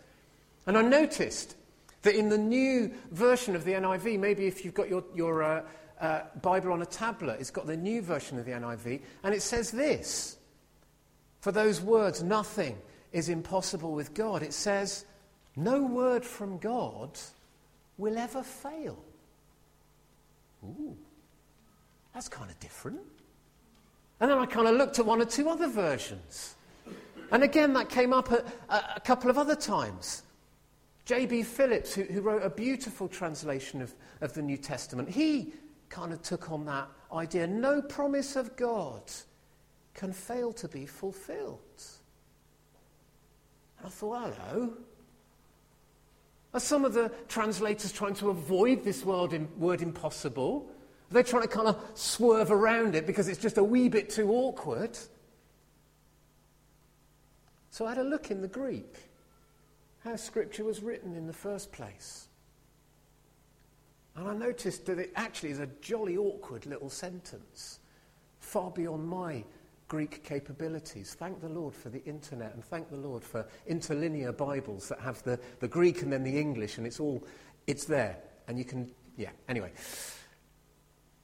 And 0.65 0.77
I 0.77 0.81
noticed 0.83 1.57
that 2.03 2.15
in 2.15 2.29
the 2.29 2.37
new 2.37 2.93
version 3.11 3.57
of 3.57 3.65
the 3.65 3.73
NIV, 3.73 4.19
maybe 4.19 4.45
if 4.45 4.63
you've 4.63 4.73
got 4.73 4.89
your, 4.89 5.03
your 5.13 5.43
uh, 5.43 5.63
uh, 6.03 6.23
Bible 6.41 6.73
on 6.73 6.81
a 6.81 6.85
tablet. 6.85 7.37
It's 7.39 7.49
got 7.49 7.65
the 7.65 7.77
new 7.77 8.01
version 8.01 8.37
of 8.37 8.45
the 8.45 8.51
NIV, 8.51 9.01
and 9.23 9.33
it 9.33 9.41
says 9.41 9.71
this 9.71 10.37
For 11.39 11.51
those 11.51 11.81
words, 11.81 12.21
nothing 12.21 12.77
is 13.13 13.29
impossible 13.29 13.93
with 13.93 14.13
God. 14.13 14.43
It 14.43 14.53
says, 14.53 15.05
No 15.55 15.81
word 15.81 16.25
from 16.25 16.57
God 16.57 17.17
will 17.97 18.17
ever 18.17 18.43
fail. 18.43 19.01
Ooh, 20.65 20.97
that's 22.13 22.27
kind 22.27 22.51
of 22.51 22.59
different. 22.59 22.99
And 24.19 24.29
then 24.29 24.37
I 24.37 24.45
kind 24.45 24.67
of 24.67 24.75
looked 24.75 24.99
at 24.99 25.05
one 25.05 25.21
or 25.21 25.25
two 25.25 25.49
other 25.49 25.67
versions. 25.67 26.55
And 27.31 27.43
again, 27.43 27.73
that 27.73 27.89
came 27.89 28.13
up 28.13 28.29
a, 28.31 28.43
a 28.69 28.99
couple 28.99 29.29
of 29.29 29.37
other 29.37 29.55
times. 29.55 30.23
J.B. 31.05 31.43
Phillips, 31.43 31.93
who, 31.93 32.03
who, 32.03 32.21
wrote 32.21 32.43
a 32.43 32.49
beautiful 32.49 33.07
translation 33.07 33.81
of, 33.81 33.93
of 34.21 34.33
the 34.33 34.41
New 34.41 34.55
Testament, 34.55 35.09
he 35.09 35.51
kind 35.93 36.11
of 36.11 36.23
took 36.23 36.51
on 36.51 36.65
that 36.65 36.87
idea. 37.13 37.45
No 37.45 37.79
promise 37.79 38.35
of 38.35 38.55
God 38.55 39.03
can 39.93 40.11
fail 40.11 40.51
to 40.53 40.67
be 40.67 40.87
fulfilled. 40.87 41.59
And 43.77 43.87
I 43.87 43.89
thought, 43.89 44.33
hello. 44.35 44.73
Are 46.55 46.59
some 46.59 46.83
of 46.83 46.93
the 46.93 47.11
translators 47.27 47.91
trying 47.91 48.15
to 48.15 48.31
avoid 48.31 48.83
this 48.83 49.05
word, 49.05 49.47
word 49.59 49.83
impossible? 49.83 50.67
Are 51.11 51.13
they 51.13 51.23
trying 51.23 51.43
to 51.43 51.47
kind 51.47 51.67
of 51.67 51.79
swerve 51.93 52.51
around 52.51 52.95
it 52.95 53.05
because 53.05 53.27
it's 53.27 53.41
just 53.41 53.59
a 53.59 53.63
wee 53.63 53.87
bit 53.87 54.09
too 54.09 54.31
awkward? 54.31 54.97
So 57.69 57.85
I 57.85 57.89
had 57.89 57.99
a 57.99 58.03
look 58.03 58.31
in 58.31 58.41
the 58.41 58.47
Greek, 58.47 58.95
how 60.03 60.15
Scripture 60.15 60.63
was 60.63 60.81
written 60.81 61.15
in 61.15 61.27
the 61.27 61.33
first 61.33 61.71
place. 61.71 62.29
And 64.15 64.27
I 64.27 64.33
noticed 64.33 64.85
that 64.85 64.99
it 64.99 65.11
actually 65.15 65.49
is 65.49 65.59
a 65.59 65.67
jolly 65.81 66.17
awkward 66.17 66.65
little 66.65 66.89
sentence, 66.89 67.79
far 68.39 68.69
beyond 68.69 69.07
my 69.07 69.43
Greek 69.87 70.23
capabilities. 70.23 71.15
Thank 71.15 71.41
the 71.41 71.49
Lord 71.49 71.75
for 71.75 71.89
the 71.89 72.03
internet 72.05 72.53
and 72.53 72.63
thank 72.63 72.89
the 72.89 72.97
Lord 72.97 73.23
for 73.23 73.47
interlinear 73.67 74.31
Bibles 74.31 74.89
that 74.89 74.99
have 74.99 75.21
the, 75.23 75.39
the 75.59 75.67
Greek 75.67 76.01
and 76.01 76.11
then 76.11 76.23
the 76.23 76.39
English, 76.39 76.77
and 76.77 76.85
it's 76.85 76.99
all, 76.99 77.23
it's 77.67 77.85
there. 77.85 78.17
And 78.47 78.57
you 78.57 78.65
can, 78.65 78.91
yeah, 79.17 79.29
anyway. 79.47 79.71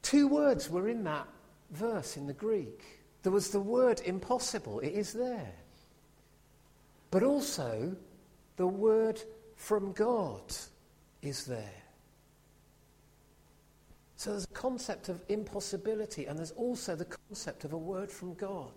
Two 0.01 0.27
words 0.27 0.69
were 0.69 0.87
in 0.87 1.03
that 1.03 1.27
verse 1.71 2.17
in 2.17 2.25
the 2.25 2.33
Greek. 2.33 2.83
There 3.21 3.31
was 3.31 3.49
the 3.49 3.59
word 3.59 4.01
impossible, 4.05 4.79
it 4.79 4.93
is 4.93 5.13
there. 5.13 5.53
But 7.11 7.23
also, 7.23 7.95
the 8.55 8.67
word 8.67 9.21
from 9.55 9.91
God 9.93 10.43
is 11.21 11.45
there. 11.45 11.83
So 14.19 14.31
there's 14.31 14.43
a 14.43 14.47
concept 14.47 15.07
of 15.07 15.21
impossibility, 15.29 16.25
and 16.25 16.37
there's 16.37 16.51
also 16.51 16.93
the 16.93 17.05
concept 17.05 17.63
of 17.63 17.71
a 17.71 17.77
word 17.77 18.11
from 18.11 18.33
God. 18.33 18.73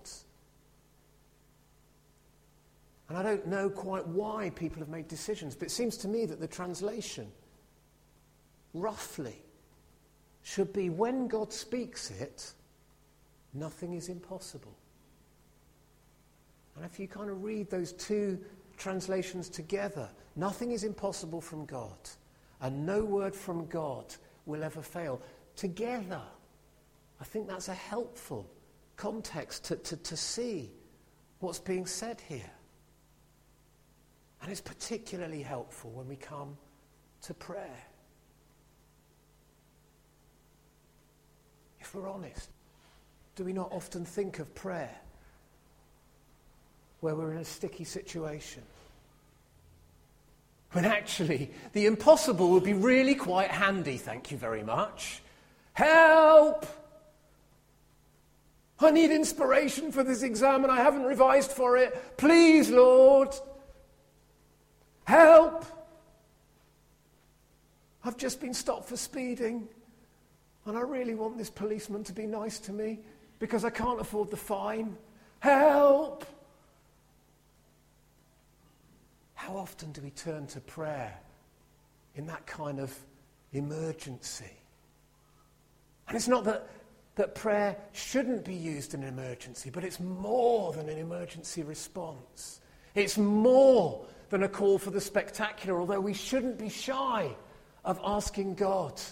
And 3.08 3.18
I 3.18 3.24
don't 3.24 3.48
know 3.48 3.68
quite 3.68 4.06
why 4.06 4.52
people 4.54 4.78
have 4.78 4.88
made 4.88 5.08
decisions, 5.08 5.56
but 5.56 5.66
it 5.66 5.72
seems 5.72 5.96
to 5.96 6.06
me 6.06 6.26
that 6.26 6.38
the 6.38 6.46
translation, 6.46 7.26
roughly, 8.72 9.42
should 10.44 10.72
be 10.72 10.90
when 10.90 11.26
God 11.26 11.52
speaks 11.52 12.12
it, 12.12 12.52
nothing 13.52 13.94
is 13.94 14.08
impossible. 14.08 14.76
And 16.76 16.84
if 16.84 17.00
you 17.00 17.08
kind 17.08 17.30
of 17.30 17.42
read 17.42 17.68
those 17.68 17.94
two 17.94 18.38
translations 18.76 19.48
together, 19.48 20.08
nothing 20.36 20.70
is 20.70 20.84
impossible 20.84 21.40
from 21.40 21.64
God, 21.66 21.98
and 22.60 22.86
no 22.86 23.04
word 23.04 23.34
from 23.34 23.66
God 23.66 24.14
will 24.46 24.62
ever 24.62 24.82
fail. 24.82 25.20
Together, 25.56 26.22
I 27.20 27.24
think 27.24 27.46
that's 27.48 27.68
a 27.68 27.74
helpful 27.74 28.48
context 28.96 29.64
to, 29.64 29.76
to, 29.76 29.96
to 29.96 30.16
see 30.16 30.70
what's 31.40 31.58
being 31.58 31.86
said 31.86 32.20
here. 32.28 32.50
And 34.40 34.50
it's 34.50 34.60
particularly 34.60 35.42
helpful 35.42 35.90
when 35.90 36.08
we 36.08 36.16
come 36.16 36.56
to 37.22 37.34
prayer. 37.34 37.86
If 41.80 41.94
we're 41.94 42.08
honest, 42.08 42.50
do 43.36 43.44
we 43.44 43.52
not 43.52 43.70
often 43.72 44.04
think 44.04 44.38
of 44.38 44.52
prayer 44.54 44.94
where 47.00 47.14
we're 47.14 47.32
in 47.32 47.38
a 47.38 47.44
sticky 47.44 47.84
situation? 47.84 48.62
When 50.72 50.84
actually, 50.86 51.50
the 51.74 51.86
impossible 51.86 52.50
would 52.50 52.64
be 52.64 52.72
really 52.72 53.14
quite 53.14 53.50
handy, 53.50 53.98
thank 53.98 54.30
you 54.30 54.38
very 54.38 54.62
much. 54.62 55.22
Help! 55.74 56.66
I 58.80 58.90
need 58.90 59.10
inspiration 59.10 59.92
for 59.92 60.02
this 60.02 60.22
exam 60.22 60.64
and 60.64 60.72
I 60.72 60.78
haven't 60.78 61.04
revised 61.04 61.52
for 61.52 61.76
it. 61.76 62.16
Please, 62.16 62.70
Lord. 62.70 63.28
Help! 65.04 65.64
I've 68.04 68.16
just 68.16 68.40
been 68.40 68.54
stopped 68.54 68.88
for 68.88 68.96
speeding 68.96 69.68
and 70.66 70.76
I 70.76 70.80
really 70.80 71.14
want 71.14 71.38
this 71.38 71.50
policeman 71.50 72.02
to 72.04 72.12
be 72.12 72.26
nice 72.26 72.58
to 72.60 72.72
me 72.72 72.98
because 73.38 73.64
I 73.64 73.70
can't 73.70 74.00
afford 74.00 74.30
the 74.30 74.36
fine. 74.36 74.96
Help! 75.40 76.24
How 79.42 79.56
often 79.56 79.90
do 79.90 80.00
we 80.02 80.10
turn 80.10 80.46
to 80.48 80.60
prayer 80.60 81.18
in 82.14 82.26
that 82.26 82.46
kind 82.46 82.78
of 82.78 82.96
emergency? 83.52 84.56
And 86.06 86.16
it's 86.16 86.28
not 86.28 86.44
that, 86.44 86.68
that 87.16 87.34
prayer 87.34 87.76
shouldn't 87.90 88.44
be 88.44 88.54
used 88.54 88.94
in 88.94 89.02
an 89.02 89.08
emergency, 89.08 89.68
but 89.68 89.82
it's 89.82 89.98
more 89.98 90.72
than 90.72 90.88
an 90.88 90.96
emergency 90.96 91.64
response. 91.64 92.60
It's 92.94 93.18
more 93.18 94.06
than 94.30 94.44
a 94.44 94.48
call 94.48 94.78
for 94.78 94.90
the 94.90 95.00
spectacular, 95.00 95.80
although 95.80 96.00
we 96.00 96.14
shouldn't 96.14 96.56
be 96.56 96.68
shy 96.68 97.34
of 97.84 97.98
asking 98.04 98.54
God 98.54 99.02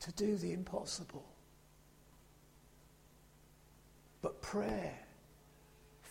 to 0.00 0.12
do 0.12 0.36
the 0.36 0.54
impossible. 0.54 1.26
But 4.22 4.40
prayer 4.40 4.94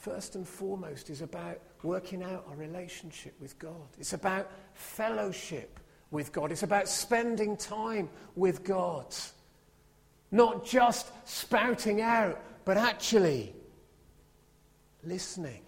first 0.06 0.36
and 0.36 0.48
foremost, 0.48 1.10
is 1.10 1.24
about 1.24 1.60
working 1.86 2.24
out 2.24 2.46
our 2.50 2.56
relationship 2.56 3.34
with 3.40 3.58
God. 3.60 3.88
It's 4.00 4.14
about 4.14 4.52
fellowship 4.74 5.80
with 6.12 6.32
God. 6.32 6.52
It's 6.52 6.64
about 6.64 6.88
spending 6.88 7.56
time 7.56 8.10
with 8.36 8.64
God. 8.64 9.16
Not 10.32 10.66
just 10.66 11.12
spouting 11.28 12.02
out, 12.02 12.42
but 12.66 12.78
actually 12.78 13.54
listening. 15.04 15.62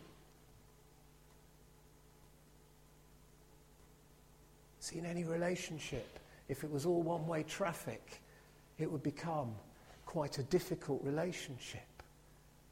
See, 4.80 4.98
in 4.98 5.06
any 5.06 5.24
relationship, 5.24 6.20
if 6.50 6.64
it 6.64 6.72
was 6.72 6.86
all 6.86 7.02
one 7.02 7.28
way 7.28 7.44
traffic, 7.44 8.22
it 8.80 8.92
would 8.92 9.04
become 9.04 9.54
quite 10.06 10.38
a 10.38 10.44
difficult 10.44 11.04
relationship. 11.04 11.82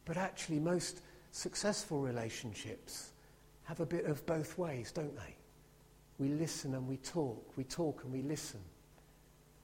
But 0.06 0.18
actually, 0.18 0.60
most 0.60 1.02
successful 1.32 2.00
relationships 2.00 3.12
have 3.66 3.80
a 3.80 3.86
bit 3.86 4.06
of 4.06 4.26
both 4.26 4.58
ways, 4.58 4.92
don't 4.92 5.16
they? 5.16 5.36
We 6.18 6.30
listen 6.30 6.74
and 6.76 6.88
we 6.88 6.98
talk. 6.98 7.54
We 7.58 7.64
talk 7.64 8.04
and 8.04 8.14
we 8.14 8.22
listen. 8.22 8.62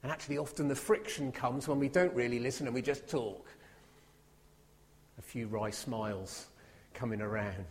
And 0.03 0.11
actually, 0.11 0.37
often 0.37 0.67
the 0.67 0.75
friction 0.75 1.31
comes 1.31 1.67
when 1.67 1.79
we 1.79 1.87
don't 1.87 2.13
really 2.13 2.39
listen 2.39 2.65
and 2.67 2.73
we 2.73 2.81
just 2.81 3.07
talk. 3.07 3.47
A 5.19 5.21
few 5.21 5.47
wry 5.47 5.69
smiles 5.69 6.47
coming 6.93 7.21
around. 7.21 7.65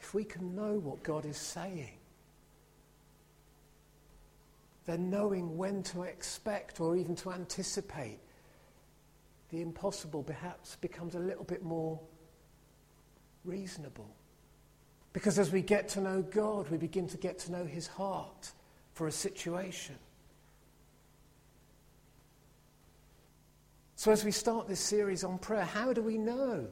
If 0.00 0.14
we 0.14 0.24
can 0.24 0.54
know 0.54 0.78
what 0.80 1.02
God 1.04 1.24
is 1.24 1.36
saying, 1.36 1.98
then 4.84 5.08
knowing 5.08 5.56
when 5.56 5.84
to 5.84 6.02
expect 6.02 6.80
or 6.80 6.96
even 6.96 7.14
to 7.16 7.32
anticipate 7.32 8.18
the 9.50 9.60
impossible 9.60 10.22
perhaps 10.24 10.76
becomes 10.76 11.14
a 11.14 11.18
little 11.20 11.44
bit 11.44 11.62
more 11.62 12.00
reasonable. 13.44 14.08
Because 15.12 15.38
as 15.38 15.52
we 15.52 15.60
get 15.60 15.88
to 15.90 16.00
know 16.00 16.22
God, 16.22 16.70
we 16.70 16.78
begin 16.78 17.06
to 17.08 17.16
get 17.16 17.38
to 17.40 17.52
know 17.52 17.64
his 17.64 17.86
heart 17.86 18.52
for 18.94 19.06
a 19.06 19.12
situation. 19.12 19.96
So, 23.96 24.10
as 24.10 24.24
we 24.24 24.32
start 24.32 24.66
this 24.66 24.80
series 24.80 25.22
on 25.22 25.38
prayer, 25.38 25.64
how 25.64 25.92
do 25.92 26.02
we 26.02 26.18
know 26.18 26.66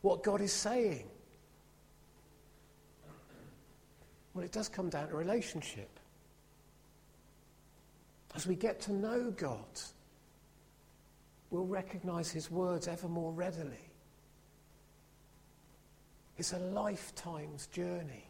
what 0.00 0.22
God 0.22 0.40
is 0.40 0.52
saying? 0.52 1.06
Well, 4.34 4.44
it 4.44 4.52
does 4.52 4.68
come 4.68 4.88
down 4.88 5.08
to 5.08 5.16
relationship. 5.16 6.00
As 8.34 8.46
we 8.46 8.54
get 8.54 8.80
to 8.82 8.92
know 8.92 9.30
God, 9.36 9.80
we'll 11.50 11.66
recognize 11.66 12.30
his 12.30 12.50
words 12.50 12.88
ever 12.88 13.08
more 13.08 13.32
readily. 13.32 13.89
It's 16.40 16.54
a 16.54 16.58
lifetime's 16.58 17.66
journey. 17.66 18.24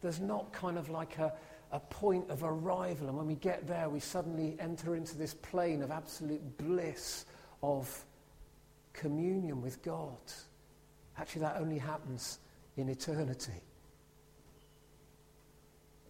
There's 0.00 0.18
not 0.18 0.50
kind 0.54 0.78
of 0.78 0.88
like 0.88 1.18
a, 1.18 1.30
a 1.72 1.78
point 1.78 2.30
of 2.30 2.42
arrival, 2.42 3.08
and 3.08 3.18
when 3.18 3.26
we 3.26 3.34
get 3.34 3.66
there, 3.66 3.90
we 3.90 4.00
suddenly 4.00 4.56
enter 4.58 4.96
into 4.96 5.14
this 5.18 5.34
plane 5.34 5.82
of 5.82 5.90
absolute 5.90 6.56
bliss 6.56 7.26
of 7.62 8.02
communion 8.94 9.60
with 9.60 9.82
God. 9.82 10.16
Actually, 11.18 11.42
that 11.42 11.60
only 11.60 11.76
happens 11.76 12.38
in 12.78 12.88
eternity. 12.88 13.60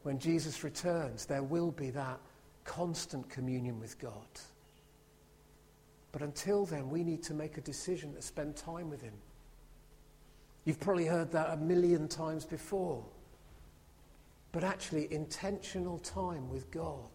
When 0.05 0.21
Jesus 0.21 0.63
returns, 0.63 1.27
there 1.27 1.43
will 1.43 1.73
be 1.73 1.91
that 1.91 2.21
constant 2.63 3.29
communion 3.29 3.81
with 3.81 3.99
God. 3.99 4.29
But 6.13 6.23
until 6.23 6.65
then, 6.65 6.91
we 6.91 7.03
need 7.03 7.25
to 7.25 7.35
make 7.35 7.59
a 7.59 7.61
decision 7.61 8.15
to 8.15 8.23
spend 8.23 8.55
time 8.55 8.89
with 8.89 9.03
Him. 9.03 9.15
You've 10.65 10.81
probably 10.81 11.07
heard 11.07 11.31
that 11.33 11.51
a 11.51 11.57
million 11.57 12.09
times 12.09 12.45
before. 12.45 13.05
But 14.53 14.65
actually, 14.65 15.13
intentional 15.13 15.99
time 15.99 16.49
with 16.49 16.71
God. 16.71 17.11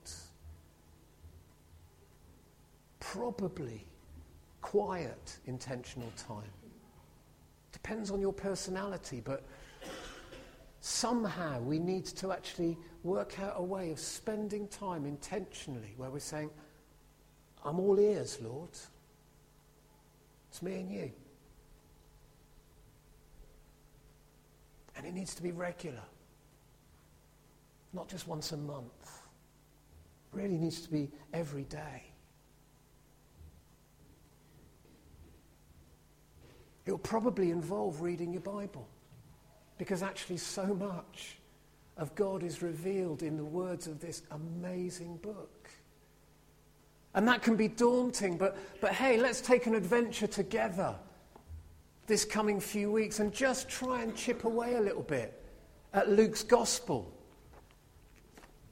Probably 3.00 3.88
quiet, 4.62 5.38
intentional 5.46 6.12
time. 6.18 6.52
Depends 7.72 8.12
on 8.12 8.20
your 8.20 8.34
personality, 8.34 9.22
but 9.24 9.44
somehow 10.82 11.60
we 11.62 11.80
need 11.80 12.06
to 12.06 12.32
actually 12.32 12.78
work 13.04 13.40
out 13.40 13.54
a 13.58 13.64
way 13.64 13.92
of 13.92 14.00
spending 14.00 14.68
time 14.68 15.06
intentionally 15.06 15.94
where 15.98 16.10
we're 16.10 16.20
saying, 16.20 16.50
I'm 17.64 17.80
all 17.80 18.00
ears, 18.00 18.40
Lord. 18.42 18.70
It's 20.50 20.62
me 20.62 20.76
and 20.76 20.92
you. 20.92 21.12
And 25.00 25.08
it 25.08 25.14
needs 25.14 25.34
to 25.36 25.42
be 25.42 25.54
regular, 25.54 26.04
not 27.94 28.10
just 28.10 28.28
once 28.28 28.52
a 28.52 28.58
month. 28.58 29.22
It 30.34 30.38
really 30.38 30.58
needs 30.58 30.82
to 30.82 30.92
be 30.92 31.10
every 31.34 31.64
day. 31.64 32.04
It 36.86 36.92
will 36.92 36.98
probably 36.98 37.50
involve 37.50 38.02
reading 38.02 38.34
your 38.34 38.42
Bible 38.42 38.90
because 39.78 40.04
actually, 40.04 40.36
so 40.36 40.66
much 40.66 41.38
of 41.96 42.14
God 42.16 42.44
is 42.44 42.62
revealed 42.62 43.24
in 43.24 43.38
the 43.38 43.46
words 43.46 43.88
of 43.88 44.02
this 44.02 44.24
amazing 44.32 45.16
book. 45.16 45.70
And 47.16 47.26
that 47.26 47.42
can 47.42 47.56
be 47.56 47.70
daunting, 47.70 48.38
but, 48.38 48.58
but 48.82 48.92
hey, 48.92 49.18
let's 49.18 49.40
take 49.40 49.66
an 49.66 49.76
adventure 49.76 50.28
together 50.28 50.94
this 52.10 52.26
coming 52.26 52.60
few 52.60 52.92
weeks 52.92 53.20
and 53.22 53.32
just 53.32 53.70
try 53.70 54.02
and 54.02 54.14
chip 54.16 54.44
away 54.44 54.76
a 54.76 54.82
little 54.82 55.04
bit 55.04 55.42
at 55.94 56.10
Luke's 56.10 56.44
gospel. 56.44 57.14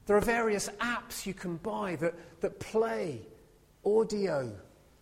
There 0.04 0.16
are 0.16 0.20
various 0.20 0.68
apps 0.80 1.24
you 1.24 1.32
can 1.32 1.56
buy 1.56 1.96
that, 1.96 2.14
that 2.40 2.58
play 2.60 3.22
audio 3.84 4.52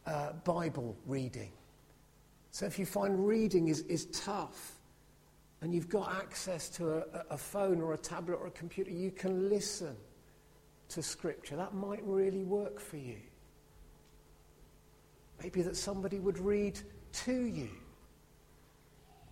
uh, 0.07 0.33
Bible 0.45 0.97
reading. 1.07 1.51
So 2.51 2.67
if 2.67 2.79
you 2.79 2.87
find 2.87 3.27
reading 3.27 3.69
is, 3.69 3.81
is 3.83 4.07
tough 4.07 4.79
and 5.63 5.75
you've 5.75 5.89
got 5.89 6.15
access 6.15 6.69
to 6.71 6.99
a, 6.99 7.25
a 7.31 7.39
phone 7.39 7.81
or 7.81 7.95
a 7.95 7.99
tablet 7.99 8.37
or 8.37 8.49
a 8.49 8.53
computer, 8.53 8.91
you 8.91 9.11
can 9.11 9.49
listen 9.49 9.97
to 10.91 11.03
Scripture. 11.03 11.57
That 11.57 11.75
might 11.75 12.03
really 12.05 12.45
work 12.45 12.81
for 12.81 12.99
you. 12.99 13.17
Maybe 15.43 15.63
that 15.63 15.77
somebody 15.77 16.19
would 16.19 16.39
read 16.39 16.79
to 17.25 17.33
you. 17.33 17.71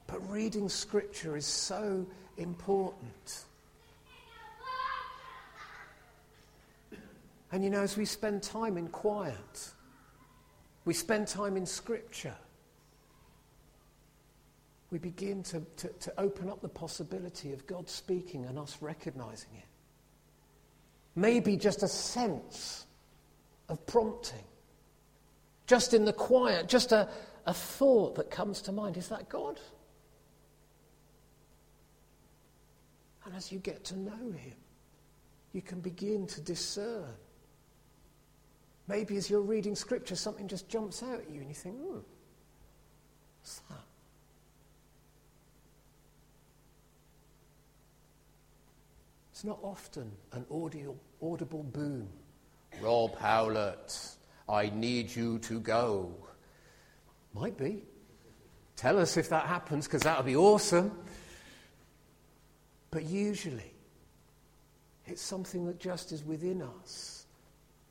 But 0.07 0.31
reading 0.31 0.69
Scripture 0.69 1.37
is 1.37 1.47
so 1.47 2.07
important. 2.37 3.45
And 7.53 7.63
you 7.63 7.71
know, 7.71 7.83
as 7.83 7.97
we 7.97 8.05
spend 8.05 8.43
time 8.43 8.77
in 8.77 8.89
quiet, 8.89 9.71
we 10.85 10.93
spend 10.93 11.29
time 11.29 11.57
in 11.57 11.67
Scripture, 11.67 12.35
we 14.91 14.99
begin 14.99 15.43
to, 15.45 15.63
to, 15.77 15.89
to, 15.89 16.21
open 16.21 16.49
up 16.49 16.61
the 16.61 16.69
possibility 16.69 17.53
of 17.53 17.67
God 17.67 17.89
speaking 17.89 18.45
and 18.45 18.59
us 18.59 18.79
recognizing 18.81 19.51
it. 19.57 19.65
Maybe 21.17 21.57
just 21.57 21.83
a 21.83 21.89
sense 21.89 22.87
of 23.69 23.85
prompting. 23.87 24.45
Just 25.67 25.95
in 25.95 26.05
the 26.05 26.13
quiet, 26.13 26.69
just 26.69 26.93
a, 26.93 27.09
a 27.47 27.55
thought 27.55 28.17
that 28.17 28.31
comes 28.31 28.63
to 28.63 28.73
mind. 28.73 28.97
Is 28.97 29.09
that 29.09 29.29
God? 29.29 29.59
And 33.25 33.35
as 33.35 33.51
you 33.51 33.59
get 33.59 33.85
to 33.85 33.99
know 33.99 34.33
Him, 34.33 34.55
you 35.53 35.63
can 35.63 35.81
begin 35.81 36.27
to 36.29 36.41
discern. 36.41 37.15
Maybe 38.87 39.17
as 39.17 39.31
you're 39.31 39.41
reading 39.41 39.75
Scripture, 39.75 40.17
something 40.17 40.47
just 40.47 40.69
jumps 40.69 41.03
out 41.03 41.21
at 41.21 41.31
you 41.31 41.41
and 41.41 41.49
you 41.49 41.55
think, 41.55 41.77
hmm, 41.77 41.99
what's 43.41 43.61
that? 43.71 43.79
It's 49.33 49.45
not 49.45 49.59
often 49.63 50.13
an 50.33 50.45
audio, 50.51 50.95
audible 51.23 51.63
boom. 51.63 52.09
Rob 52.81 53.17
Howlett, 53.19 54.17
I 54.49 54.71
need 54.75 55.15
you 55.15 55.39
to 55.41 55.61
go. 55.61 56.13
Might 57.33 57.57
be. 57.57 57.85
Tell 58.77 58.99
us 58.99 59.17
if 59.17 59.29
that 59.31 59.47
happens, 59.47 59.87
because 59.87 60.03
that 60.03 60.17
would 60.19 60.27
be 60.27 60.37
awesome. 60.37 60.93
But 62.95 63.07
usually, 63.07 63.75
it's 65.05 65.21
something 65.21 65.67
that 65.67 65.81
just 65.81 66.13
is 66.13 66.25
within 66.25 66.63
us. 66.63 67.27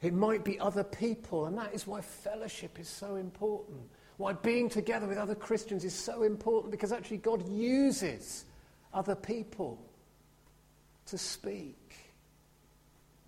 It 0.02 0.14
might 0.14 0.46
be 0.46 0.58
other 0.62 0.86
people, 0.86 1.46
and 1.46 1.58
that 1.58 1.74
is 1.74 1.86
why 1.86 2.00
fellowship 2.00 2.80
is 2.80 2.88
so 2.88 3.18
important. 3.18 3.82
Why 4.16 4.32
being 4.32 4.70
together 4.70 5.06
with 5.06 5.18
other 5.18 5.36
Christians 5.36 5.84
is 5.84 5.94
so 5.94 6.24
important, 6.24 6.72
because 6.72 6.94
actually 6.94 7.18
God 7.18 7.46
uses 7.50 8.46
other 8.94 9.14
people 9.14 9.78
to 11.08 11.18
speak. 11.18 11.96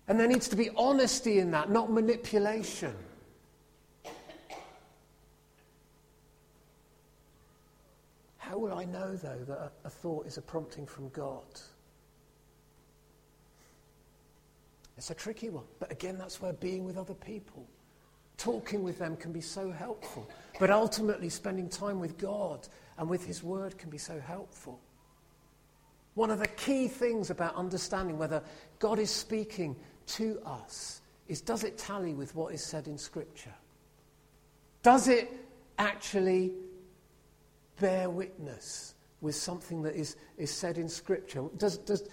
And 0.08 0.18
there 0.18 0.28
needs 0.28 0.48
to 0.48 0.56
be 0.56 0.70
honesty 0.78 1.40
in 1.40 1.50
that, 1.50 1.70
not 1.70 1.92
manipulation. 1.92 2.96
Will 8.66 8.76
I 8.76 8.84
know, 8.84 9.14
though, 9.14 9.44
that 9.46 9.72
a 9.84 9.88
thought 9.88 10.26
is 10.26 10.38
a 10.38 10.42
prompting 10.42 10.86
from 10.86 11.08
God? 11.10 11.44
It's 14.98 15.10
a 15.10 15.14
tricky 15.14 15.50
one. 15.50 15.66
But 15.78 15.92
again, 15.92 16.18
that's 16.18 16.42
where 16.42 16.52
being 16.52 16.84
with 16.84 16.96
other 16.96 17.14
people, 17.14 17.64
talking 18.36 18.82
with 18.82 18.98
them 18.98 19.16
can 19.16 19.30
be 19.30 19.40
so 19.40 19.70
helpful. 19.70 20.28
But 20.58 20.70
ultimately, 20.70 21.28
spending 21.28 21.68
time 21.68 22.00
with 22.00 22.18
God 22.18 22.66
and 22.98 23.08
with 23.08 23.24
His 23.24 23.40
Word 23.40 23.78
can 23.78 23.88
be 23.88 23.98
so 23.98 24.18
helpful. 24.18 24.80
One 26.14 26.32
of 26.32 26.40
the 26.40 26.48
key 26.48 26.88
things 26.88 27.30
about 27.30 27.54
understanding 27.54 28.18
whether 28.18 28.42
God 28.80 28.98
is 28.98 29.12
speaking 29.12 29.76
to 30.06 30.40
us 30.44 31.02
is 31.28 31.40
does 31.40 31.62
it 31.62 31.78
tally 31.78 32.14
with 32.14 32.34
what 32.34 32.52
is 32.52 32.64
said 32.64 32.88
in 32.88 32.98
Scripture? 32.98 33.54
Does 34.82 35.06
it 35.06 35.32
actually 35.78 36.52
bear 37.80 38.10
witness 38.10 38.94
with 39.20 39.34
something 39.34 39.82
that 39.82 39.94
is, 39.94 40.16
is 40.36 40.50
said 40.50 40.78
in 40.78 40.88
Scripture? 40.88 41.44
Does, 41.56 41.78
does, 41.78 42.08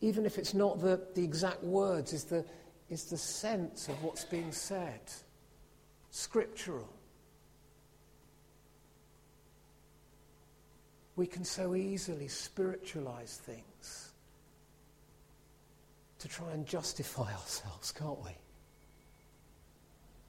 even 0.00 0.26
if 0.26 0.38
it's 0.38 0.54
not 0.54 0.80
the, 0.80 1.00
the 1.14 1.24
exact 1.24 1.62
words, 1.62 2.12
is 2.12 2.24
the, 2.24 2.44
is 2.88 3.04
the 3.04 3.16
sense 3.16 3.88
of 3.88 4.02
what's 4.02 4.24
being 4.24 4.52
said 4.52 5.00
scriptural? 6.10 6.88
We 11.16 11.26
can 11.26 11.44
so 11.44 11.74
easily 11.74 12.28
spiritualize 12.28 13.40
things 13.42 14.12
to 16.18 16.28
try 16.28 16.52
and 16.52 16.66
justify 16.66 17.32
ourselves, 17.40 17.92
can't 17.92 18.22
we? 18.22 18.32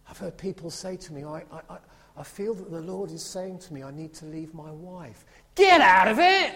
I've 0.09 0.17
heard 0.17 0.37
people 0.37 0.69
say 0.69 0.95
to 0.95 1.13
me, 1.13 1.25
I, 1.25 1.43
I, 1.51 1.61
I 1.69 1.77
feel 2.23 2.53
that 2.55 2.71
the 2.71 2.81
Lord 2.81 3.11
is 3.11 3.23
saying 3.23 3.59
to 3.59 3.73
me, 3.73 3.83
I 3.83 3.91
need 3.91 4.13
to 4.15 4.25
leave 4.25 4.53
my 4.53 4.71
wife. 4.71 5.25
Get 5.55 5.81
out 5.81 6.07
of 6.07 6.19
it! 6.19 6.53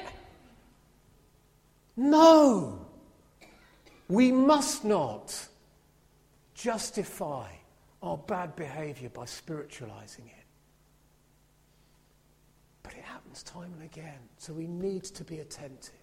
No! 1.96 2.86
We 4.08 4.32
must 4.32 4.84
not 4.84 5.48
justify 6.54 7.48
our 8.02 8.18
bad 8.18 8.56
behavior 8.56 9.10
by 9.10 9.26
spiritualizing 9.26 10.26
it. 10.26 10.46
But 12.84 12.94
it 12.94 13.04
happens 13.04 13.44
time 13.44 13.72
and 13.74 13.84
again, 13.84 14.20
so 14.38 14.54
we 14.54 14.68
need 14.68 15.04
to 15.04 15.24
be 15.24 15.40
attentive. 15.40 15.94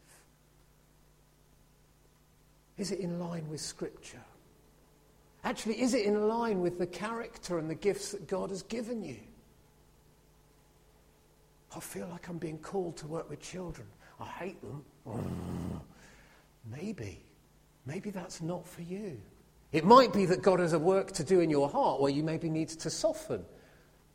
Is 2.76 2.92
it 2.92 3.00
in 3.00 3.18
line 3.18 3.48
with 3.48 3.60
Scripture? 3.60 4.22
Actually, 5.44 5.80
is 5.80 5.94
it 5.94 6.06
in 6.06 6.28
line 6.28 6.60
with 6.60 6.78
the 6.78 6.86
character 6.86 7.58
and 7.58 7.68
the 7.68 7.74
gifts 7.74 8.12
that 8.12 8.28
God 8.28 8.50
has 8.50 8.62
given 8.62 9.02
you? 9.02 9.18
I 11.78 11.80
feel 11.80 12.08
like 12.08 12.28
I'm 12.28 12.38
being 12.38 12.58
called 12.58 12.96
to 12.96 13.06
work 13.06 13.30
with 13.30 13.40
children. 13.40 13.86
I 14.18 14.26
hate 14.26 14.60
them. 14.60 14.84
Maybe. 16.68 17.22
Maybe 17.86 18.10
that's 18.10 18.42
not 18.42 18.66
for 18.66 18.82
you. 18.82 19.16
It 19.70 19.84
might 19.84 20.12
be 20.12 20.24
that 20.26 20.42
God 20.42 20.58
has 20.58 20.72
a 20.72 20.78
work 20.78 21.12
to 21.12 21.22
do 21.22 21.38
in 21.38 21.48
your 21.50 21.68
heart 21.68 22.00
where 22.00 22.10
you 22.10 22.24
maybe 22.24 22.50
need 22.50 22.68
to 22.70 22.90
soften. 22.90 23.44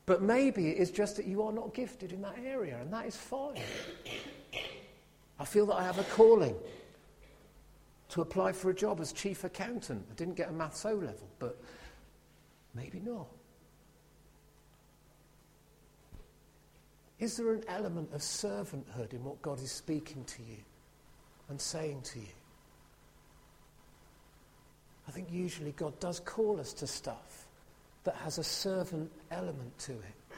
But 0.05 0.21
maybe 0.21 0.71
it 0.71 0.77
is 0.77 0.91
just 0.91 1.15
that 1.15 1.25
you 1.25 1.41
are 1.41 1.53
not 1.53 1.73
gifted 1.73 2.11
in 2.11 2.21
that 2.23 2.35
area, 2.43 2.77
and 2.81 2.91
that 2.91 3.05
is 3.05 3.15
fine. 3.15 3.61
I 5.39 5.45
feel 5.45 5.65
that 5.67 5.75
I 5.75 5.83
have 5.83 5.99
a 5.99 6.03
calling 6.03 6.55
to 8.09 8.21
apply 8.21 8.51
for 8.51 8.71
a 8.71 8.75
job 8.75 8.99
as 8.99 9.13
chief 9.13 9.45
accountant. 9.45 10.05
I 10.11 10.15
didn't 10.15 10.35
get 10.35 10.49
a 10.49 10.51
maths 10.51 10.85
O 10.85 10.95
level, 10.95 11.29
but 11.39 11.57
maybe 12.75 12.99
not. 12.99 13.27
Is 17.23 17.37
there 17.37 17.53
an 17.53 17.63
element 17.69 18.09
of 18.13 18.19
servanthood 18.19 19.13
in 19.13 19.23
what 19.23 19.41
God 19.41 19.61
is 19.61 19.71
speaking 19.71 20.25
to 20.25 20.41
you 20.41 20.57
and 21.47 21.59
saying 21.59 22.01
to 22.01 22.19
you? 22.19 22.35
I 25.07 25.11
think 25.11 25.31
usually 25.31 25.71
God 25.71 25.97
does 26.01 26.19
call 26.19 26.59
us 26.59 26.73
to 26.73 26.85
stuff 26.85 27.45
that 28.03 28.15
has 28.15 28.39
a 28.39 28.43
servant 28.43 29.09
element 29.31 29.79
to 29.79 29.93
it. 29.93 30.37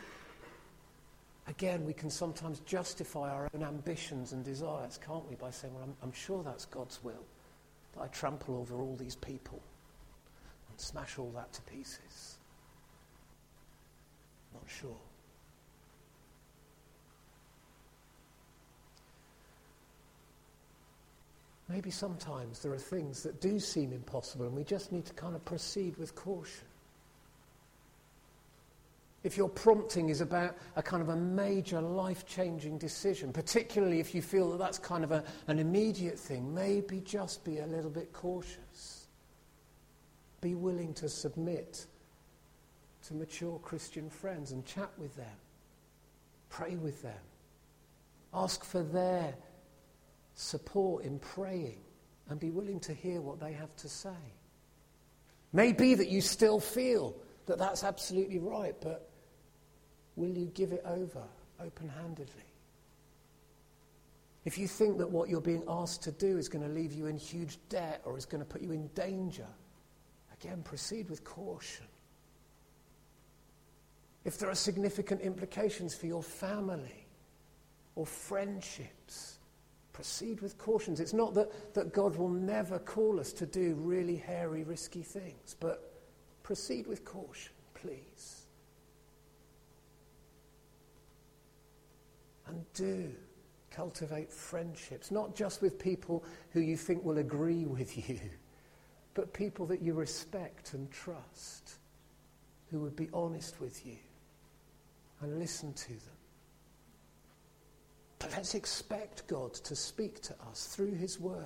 Again, 1.47 1.85
we 1.85 1.93
can 1.93 2.11
sometimes 2.11 2.59
justify 2.67 3.31
our 3.31 3.49
own 3.55 3.63
ambitions 3.63 4.31
and 4.33 4.45
desires, 4.45 4.99
can't 5.03 5.27
we, 5.27 5.35
by 5.37 5.49
saying, 5.49 5.73
well, 5.73 5.85
I'm, 5.85 5.95
I'm 6.03 6.13
sure 6.13 6.43
that's 6.43 6.65
God's 6.65 7.03
will, 7.03 7.25
that 7.95 8.01
I 8.03 8.07
trample 8.09 8.57
over 8.57 8.75
all 8.75 8.95
these 8.95 9.15
people 9.15 9.59
and 10.69 10.79
smash 10.79 11.17
all 11.17 11.31
that 11.33 11.51
to 11.53 11.63
pieces. 11.63 12.37
Not 14.53 14.65
sure. 14.67 14.99
Maybe 21.67 21.89
sometimes 21.89 22.59
there 22.59 22.71
are 22.73 22.77
things 22.77 23.23
that 23.23 23.41
do 23.41 23.59
seem 23.59 23.91
impossible 23.91 24.45
and 24.45 24.55
we 24.55 24.63
just 24.63 24.91
need 24.91 25.05
to 25.05 25.13
kind 25.13 25.35
of 25.35 25.43
proceed 25.45 25.97
with 25.97 26.13
caution. 26.15 26.65
If 29.23 29.37
your 29.37 29.49
prompting 29.49 30.09
is 30.09 30.21
about 30.21 30.55
a 30.75 30.83
kind 30.83 31.01
of 31.01 31.09
a 31.09 31.15
major 31.15 31.81
life 31.81 32.27
changing 32.27 32.77
decision, 32.77 33.33
particularly 33.33 33.99
if 33.99 34.13
you 34.13 34.21
feel 34.21 34.51
that 34.51 34.59
that's 34.59 34.77
kind 34.77 35.03
of 35.03 35.11
a, 35.11 35.23
an 35.47 35.57
immediate 35.57 36.19
thing, 36.19 36.53
maybe 36.53 36.99
just 36.99 37.43
be 37.43 37.57
a 37.57 37.65
little 37.65 37.89
bit 37.89 38.13
cautious. 38.13 39.07
Be 40.41 40.53
willing 40.53 40.93
to 40.93 41.09
submit 41.09 41.87
to 43.07 43.15
mature 43.15 43.57
Christian 43.59 44.11
friends 44.11 44.51
and 44.51 44.63
chat 44.63 44.91
with 44.99 45.15
them, 45.15 45.25
pray 46.49 46.75
with 46.75 47.01
them, 47.01 47.13
ask 48.31 48.63
for 48.63 48.83
their 48.83 49.33
support 50.35 51.03
in 51.03 51.17
praying 51.19 51.79
and 52.29 52.39
be 52.39 52.51
willing 52.51 52.79
to 52.81 52.93
hear 52.93 53.21
what 53.21 53.39
they 53.39 53.53
have 53.53 53.75
to 53.77 53.89
say. 53.89 54.09
Maybe 55.53 55.95
that 55.95 56.09
you 56.09 56.21
still 56.21 56.59
feel 56.59 57.15
that 57.45 57.57
that's 57.57 57.83
absolutely 57.83 58.39
right, 58.39 58.75
but 58.81 59.09
will 60.15 60.35
you 60.37 60.47
give 60.53 60.71
it 60.71 60.83
over 60.85 61.23
open 61.59 61.87
handedly? 61.87 62.43
If 64.43 64.57
you 64.57 64.67
think 64.67 64.97
that 64.99 65.09
what 65.09 65.29
you're 65.29 65.41
being 65.41 65.63
asked 65.67 66.03
to 66.03 66.11
do 66.11 66.37
is 66.37 66.49
going 66.49 66.67
to 66.67 66.71
leave 66.71 66.93
you 66.93 67.07
in 67.07 67.17
huge 67.17 67.57
debt 67.69 68.01
or 68.05 68.17
is 68.17 68.25
going 68.25 68.43
to 68.43 68.45
put 68.45 68.61
you 68.61 68.71
in 68.71 68.87
danger, 68.89 69.47
again, 70.39 70.61
proceed 70.61 71.09
with 71.09 71.23
caution. 71.23 71.85
If 74.23 74.37
there 74.37 74.49
are 74.49 74.55
significant 74.55 75.21
implications 75.21 75.95
for 75.95 76.07
your 76.07 76.21
family 76.21 77.07
or 77.95 78.05
friendships, 78.05 79.39
proceed 79.95 80.41
with 80.41 80.57
cautions. 80.57 80.99
It's 80.99 81.13
not 81.13 81.33
that, 81.35 81.73
that 81.73 81.93
God 81.93 82.17
will 82.17 82.29
never 82.29 82.79
call 82.79 83.17
us 83.17 83.31
to 83.31 83.45
do 83.45 83.75
really 83.75 84.17
hairy, 84.17 84.65
risky 84.65 85.01
things, 85.01 85.55
but 85.57 85.93
proceed 86.43 86.85
with 86.85 87.05
caution, 87.05 87.53
please. 87.75 88.45
And 92.47 92.65
do 92.73 93.09
cultivate 93.71 94.33
friendships, 94.33 95.11
not 95.11 95.33
just 95.33 95.61
with 95.61 95.79
people 95.79 96.25
who 96.51 96.59
you 96.59 96.75
think 96.75 97.05
will 97.05 97.19
agree 97.19 97.65
with 97.65 98.09
you, 98.09 98.19
but 99.13 99.31
people 99.31 99.65
that 99.67 99.81
you 99.81 99.93
respect 99.93 100.73
and 100.73 100.91
trust, 100.91 101.75
who 102.69 102.81
would 102.81 102.97
be 102.97 103.07
honest 103.13 103.61
with 103.61 103.85
you 103.85 103.95
and 105.21 105.39
listen 105.39 105.71
to 105.71 105.87
them. 105.87 106.14
But 108.25 108.37
let's 108.37 108.55
expect 108.55 109.27
God 109.27 109.53
to 109.53 109.75
speak 109.75 110.19
to 110.23 110.33
us 110.49 110.65
through 110.75 110.95
His 110.95 111.19
Word, 111.19 111.45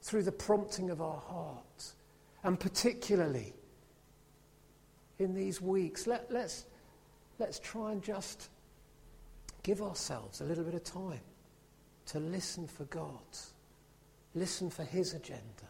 through 0.00 0.22
the 0.22 0.32
prompting 0.32 0.88
of 0.88 1.02
our 1.02 1.20
heart, 1.20 1.92
and 2.42 2.58
particularly 2.58 3.52
in 5.18 5.34
these 5.34 5.60
weeks. 5.60 6.06
Let, 6.06 6.32
let's, 6.32 6.64
let's 7.38 7.58
try 7.58 7.92
and 7.92 8.02
just 8.02 8.48
give 9.62 9.82
ourselves 9.82 10.40
a 10.40 10.44
little 10.44 10.64
bit 10.64 10.72
of 10.72 10.84
time 10.84 11.20
to 12.06 12.18
listen 12.18 12.66
for 12.66 12.84
God, 12.84 13.10
listen 14.34 14.70
for 14.70 14.84
His 14.84 15.12
agenda. 15.12 15.68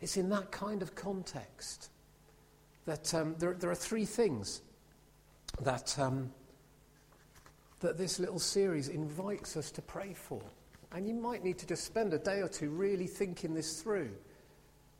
It's 0.00 0.16
in 0.16 0.30
that 0.30 0.50
kind 0.50 0.82
of 0.82 0.96
context 0.96 1.90
that 2.86 3.14
um, 3.14 3.36
there, 3.38 3.54
there 3.54 3.70
are 3.70 3.76
three 3.76 4.04
things 4.04 4.62
that, 5.64 5.98
um, 5.98 6.32
that 7.80 7.98
this 7.98 8.18
little 8.18 8.38
series 8.38 8.88
invites 8.88 9.56
us 9.56 9.70
to 9.72 9.82
pray 9.82 10.14
for. 10.14 10.42
And 10.92 11.06
you 11.06 11.14
might 11.14 11.42
need 11.42 11.58
to 11.58 11.66
just 11.66 11.84
spend 11.84 12.12
a 12.12 12.18
day 12.18 12.40
or 12.40 12.48
two 12.48 12.70
really 12.70 13.06
thinking 13.06 13.54
this 13.54 13.80
through. 13.80 14.10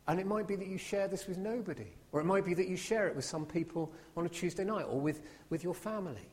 And 0.07 0.19
it 0.19 0.25
might 0.25 0.47
be 0.47 0.55
that 0.55 0.67
you 0.67 0.77
share 0.77 1.07
this 1.07 1.27
with 1.27 1.37
nobody, 1.37 1.87
or 2.11 2.19
it 2.19 2.25
might 2.25 2.43
be 2.43 2.53
that 2.55 2.67
you 2.67 2.75
share 2.75 3.07
it 3.07 3.15
with 3.15 3.25
some 3.25 3.45
people 3.45 3.91
on 4.17 4.25
a 4.25 4.29
Tuesday 4.29 4.65
night 4.65 4.85
or 4.89 4.99
with, 4.99 5.21
with 5.49 5.63
your 5.63 5.73
family. 5.73 6.27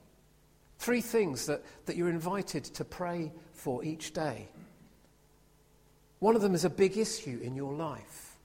Three 0.78 1.00
things 1.00 1.46
that, 1.46 1.62
that 1.86 1.96
you're 1.96 2.08
invited 2.08 2.64
to 2.64 2.84
pray 2.84 3.32
for 3.52 3.84
each 3.84 4.12
day. 4.12 4.48
One 6.18 6.34
of 6.36 6.42
them 6.42 6.54
is 6.54 6.64
a 6.64 6.70
big 6.70 6.96
issue 6.96 7.38
in 7.42 7.54
your 7.54 7.74
life. 7.74 8.38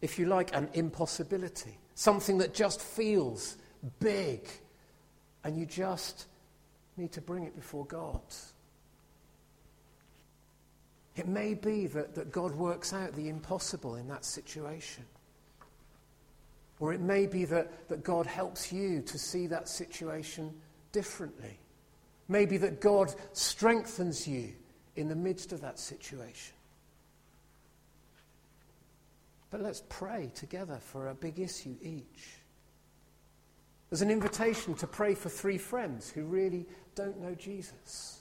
If 0.00 0.18
you 0.18 0.26
like, 0.26 0.54
an 0.54 0.68
impossibility. 0.74 1.78
Something 1.94 2.38
that 2.38 2.54
just 2.54 2.80
feels 2.80 3.56
big 3.98 4.48
and 5.44 5.56
you 5.58 5.66
just 5.66 6.26
need 6.96 7.12
to 7.12 7.20
bring 7.20 7.44
it 7.44 7.54
before 7.54 7.84
God. 7.86 8.20
It 11.16 11.26
may 11.26 11.54
be 11.54 11.86
that, 11.88 12.14
that 12.14 12.32
God 12.32 12.54
works 12.54 12.92
out 12.92 13.14
the 13.14 13.28
impossible 13.28 13.96
in 13.96 14.08
that 14.08 14.24
situation. 14.24 15.04
Or 16.78 16.94
it 16.94 17.00
may 17.00 17.26
be 17.26 17.44
that, 17.46 17.88
that 17.88 18.02
God 18.02 18.26
helps 18.26 18.72
you 18.72 19.02
to 19.02 19.18
see 19.18 19.46
that 19.48 19.68
situation 19.68 20.52
differently. 20.92 21.58
Maybe 22.28 22.56
that 22.58 22.80
God 22.80 23.14
strengthens 23.32 24.26
you 24.26 24.52
in 24.96 25.08
the 25.08 25.16
midst 25.16 25.52
of 25.52 25.60
that 25.60 25.78
situation. 25.78 26.54
But 29.50 29.62
let's 29.62 29.82
pray 29.88 30.30
together 30.34 30.78
for 30.80 31.08
a 31.08 31.14
big 31.14 31.38
issue 31.38 31.74
each. 31.82 32.39
There's 33.90 34.02
an 34.02 34.10
invitation 34.10 34.74
to 34.74 34.86
pray 34.86 35.14
for 35.14 35.28
three 35.28 35.58
friends 35.58 36.08
who 36.10 36.22
really 36.24 36.64
don't 36.94 37.20
know 37.20 37.34
Jesus. 37.34 38.20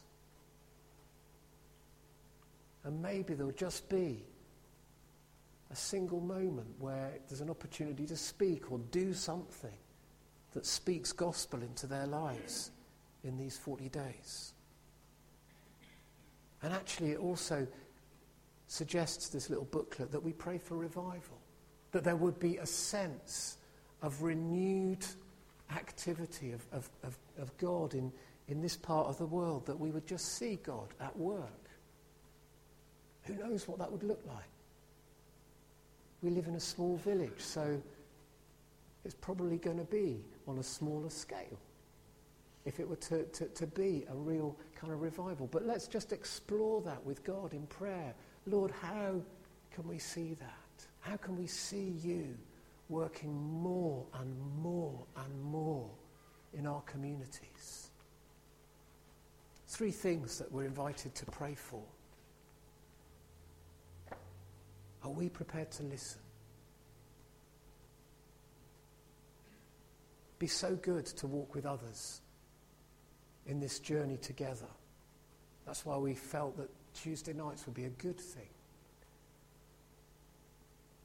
And 2.83 3.01
maybe 3.01 3.35
there'll 3.35 3.51
just 3.51 3.87
be 3.87 4.23
a 5.71 5.75
single 5.75 6.21
moment 6.21 6.67
where 6.79 7.11
there's 7.27 7.41
an 7.41 7.51
opportunity 7.51 8.07
to 8.07 8.17
speak 8.17 8.71
or 8.71 8.79
do 8.89 9.13
something 9.13 9.77
that 10.53 10.65
speaks 10.65 11.11
gospel 11.11 11.61
into 11.61 11.85
their 11.85 12.07
lives 12.07 12.71
in 13.23 13.37
these 13.37 13.55
40 13.57 13.89
days. 13.89 14.53
And 16.63 16.73
actually, 16.73 17.11
it 17.11 17.19
also 17.19 17.67
suggests 18.67 19.29
this 19.29 19.49
little 19.49 19.65
booklet 19.65 20.11
that 20.11 20.23
we 20.23 20.33
pray 20.33 20.57
for 20.57 20.75
revival, 20.75 21.37
that 21.91 22.03
there 22.03 22.15
would 22.15 22.39
be 22.39 22.57
a 22.57 22.65
sense 22.65 23.57
of 24.01 24.23
renewed 24.23 25.05
activity 25.75 26.51
of, 26.51 26.65
of, 26.71 26.89
of, 27.03 27.17
of 27.37 27.55
God 27.57 27.93
in, 27.93 28.11
in 28.47 28.61
this 28.61 28.75
part 28.75 29.07
of 29.07 29.17
the 29.17 29.25
world, 29.25 29.65
that 29.65 29.79
we 29.79 29.91
would 29.91 30.07
just 30.07 30.37
see 30.37 30.57
God 30.63 30.87
at 30.99 31.15
work. 31.17 31.69
Who 33.23 33.35
knows 33.35 33.67
what 33.67 33.77
that 33.79 33.91
would 33.91 34.03
look 34.03 34.21
like? 34.27 34.49
We 36.21 36.31
live 36.31 36.47
in 36.47 36.55
a 36.55 36.59
small 36.59 36.97
village, 36.97 37.39
so 37.39 37.81
it's 39.05 39.15
probably 39.15 39.57
going 39.57 39.77
to 39.77 39.85
be 39.85 40.23
on 40.47 40.57
a 40.57 40.63
smaller 40.63 41.09
scale 41.09 41.59
if 42.65 42.79
it 42.79 42.87
were 42.87 42.97
to, 42.97 43.23
to, 43.23 43.45
to 43.45 43.67
be 43.67 44.05
a 44.11 44.15
real 44.15 44.55
kind 44.75 44.91
of 44.91 45.01
revival. 45.01 45.47
But 45.47 45.65
let's 45.65 45.87
just 45.87 46.11
explore 46.11 46.81
that 46.81 47.03
with 47.05 47.23
God 47.23 47.53
in 47.53 47.65
prayer. 47.67 48.13
Lord, 48.45 48.71
how 48.71 49.21
can 49.71 49.87
we 49.87 49.97
see 49.97 50.33
that? 50.35 50.85
How 50.99 51.15
can 51.15 51.37
we 51.37 51.47
see 51.47 51.93
you 52.03 52.37
working 52.89 53.33
more 53.61 54.05
and 54.19 54.35
more 54.61 55.05
and 55.15 55.41
more 55.41 55.89
in 56.53 56.65
our 56.65 56.81
communities. 56.81 57.91
Three 59.67 59.91
things 59.91 60.39
that 60.39 60.51
we're 60.51 60.65
invited 60.65 61.13
to 61.15 61.25
pray 61.27 61.53
for. 61.53 61.83
Are 65.03 65.11
we 65.11 65.29
prepared 65.29 65.71
to 65.73 65.83
listen? 65.83 66.19
Be 70.39 70.47
so 70.47 70.75
good 70.75 71.05
to 71.05 71.27
walk 71.27 71.53
with 71.53 71.65
others 71.65 72.21
in 73.45 73.59
this 73.59 73.79
journey 73.79 74.17
together. 74.17 74.67
That's 75.65 75.85
why 75.85 75.97
we 75.97 76.15
felt 76.15 76.57
that 76.57 76.69
Tuesday 76.93 77.33
nights 77.33 77.65
would 77.65 77.75
be 77.75 77.85
a 77.85 77.89
good 77.89 78.19
thing. 78.19 78.49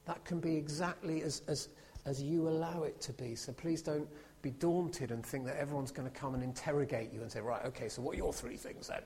That 0.07 0.25
can 0.25 0.41
be 0.41 0.57
exactly 0.57 1.23
as, 1.23 1.43
as, 1.49 1.69
as 2.05 2.23
you 2.23 2.49
allow 2.49 2.83
it 2.83 3.01
to 3.03 3.13
be. 3.13 3.35
So 3.35 3.53
please 3.53 3.83
don't 3.83 4.09
be 4.43 4.51
daunted 4.51 5.11
and 5.11 5.25
think 5.25 5.47
that 5.47 5.57
everyone's 5.57 5.91
going 5.91 6.11
to 6.11 6.15
come 6.15 6.35
and 6.35 6.43
interrogate 6.43 7.13
you 7.13 7.23
and 7.23 7.33
say, 7.33 7.41
right, 7.41 7.65
okay, 7.65 7.89
so 7.89 8.03
what 8.03 8.15
are 8.15 8.19
your 8.19 8.33
three 8.33 8.57
things 8.57 8.89
then? 8.89 9.01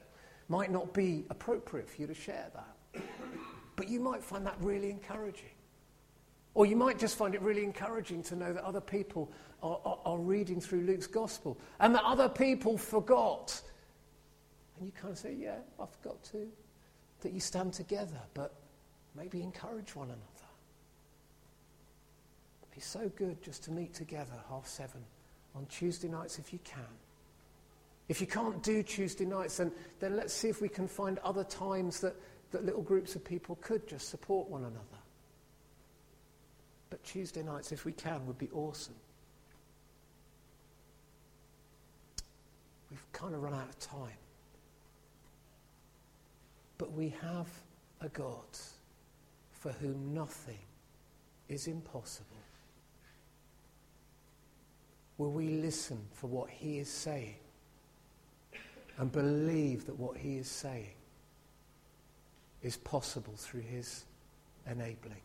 Might 0.49 0.73
not 0.73 0.93
be 0.93 1.25
appropriate 1.31 1.89
for 1.89 2.01
you 2.01 2.09
to 2.09 2.15
share 2.15 2.51
that. 2.55 3.05
But 3.77 3.89
you 3.89 4.01
might 4.01 4.25
find 4.25 4.45
that 4.47 4.57
really 4.61 4.91
encouraging. 4.91 5.51
Or 6.55 6.67
you 6.67 6.75
might 6.75 6.99
just 6.99 7.17
find 7.17 7.37
it 7.37 7.43
really 7.43 7.63
encouraging 7.63 8.25
to 8.25 8.35
know 8.35 8.53
that 8.53 8.65
other 8.65 8.81
people 8.81 9.31
are, 9.63 9.79
are, 9.85 9.99
are 10.05 10.19
reading 10.19 10.61
through 10.61 10.81
Luke's 10.81 11.07
gospel 11.07 11.57
and 11.79 11.95
that 11.95 12.03
other 12.03 12.29
people 12.29 12.77
forgot. 12.77 13.61
And 14.77 14.87
you 14.87 14.93
kind 14.93 15.13
of 15.13 15.19
say, 15.19 15.37
yeah, 15.39 15.59
I 15.79 15.87
forgot 15.87 16.21
too. 16.25 16.49
That 17.21 17.33
you 17.33 17.39
stand 17.39 17.73
together, 17.73 18.21
but 18.35 18.55
maybe 19.17 19.43
encourage 19.43 19.95
one 19.95 20.09
another. 20.09 20.38
It's 22.79 22.87
so 22.87 23.11
good 23.17 23.43
just 23.43 23.65
to 23.65 23.73
meet 23.73 23.93
together 23.93 24.35
half 24.49 24.69
seven 24.69 25.01
on 25.57 25.67
Tuesday 25.67 26.07
nights 26.07 26.39
if 26.39 26.53
you 26.53 26.61
can. 26.63 26.87
If 28.09 28.21
you 28.21 28.29
can't 28.29 28.63
do 28.63 28.85
Tuesday 28.85 29.25
nights, 29.25 29.57
then, 29.57 29.73
then 29.99 30.15
let's 30.15 30.33
see 30.33 30.49
if 30.49 30.63
we 30.63 30.69
can 30.69 30.87
find 30.87 31.19
other 31.25 31.43
times 31.43 31.99
that, 32.03 32.15
that 32.53 32.65
little 32.65 32.83
groups 32.83 33.17
of 33.17 33.25
people 33.25 33.59
could 33.63 33.89
just 33.89 34.09
support 34.09 34.49
one 34.49 34.61
another. 34.61 35.03
But 36.89 37.03
Tuesday 37.03 37.43
nights, 37.43 37.73
if 37.73 37.85
we 37.85 37.91
can, 37.91 38.25
would 38.29 38.39
be 38.39 38.49
awesome. 38.53 38.95
We've 42.93 43.13
kind 43.13 43.35
of 43.35 43.43
run 43.43 43.55
out 43.55 43.69
of 43.69 43.79
time. 43.81 44.19
But 46.79 46.93
we 46.93 47.13
have 47.23 47.49
a 48.01 48.09
God 48.11 48.57
for 49.51 49.73
whom 49.73 50.15
nothing 50.15 50.61
is 51.49 51.67
impossible. 51.67 52.38
Will 55.19 55.33
we 55.33 55.49
listen 55.49 55.99
for 56.13 56.29
what 56.29 56.49
he 56.49 56.79
is 56.79 56.89
saying 56.89 57.35
and 58.99 59.11
believe 59.11 59.85
that 59.87 59.99
what 59.99 60.17
he 60.17 60.39
is 60.39 60.49
saying 60.49 60.95
is 62.63 62.77
possible 62.77 63.35
through 63.37 63.63
his 63.63 64.05
enabling? 64.71 65.21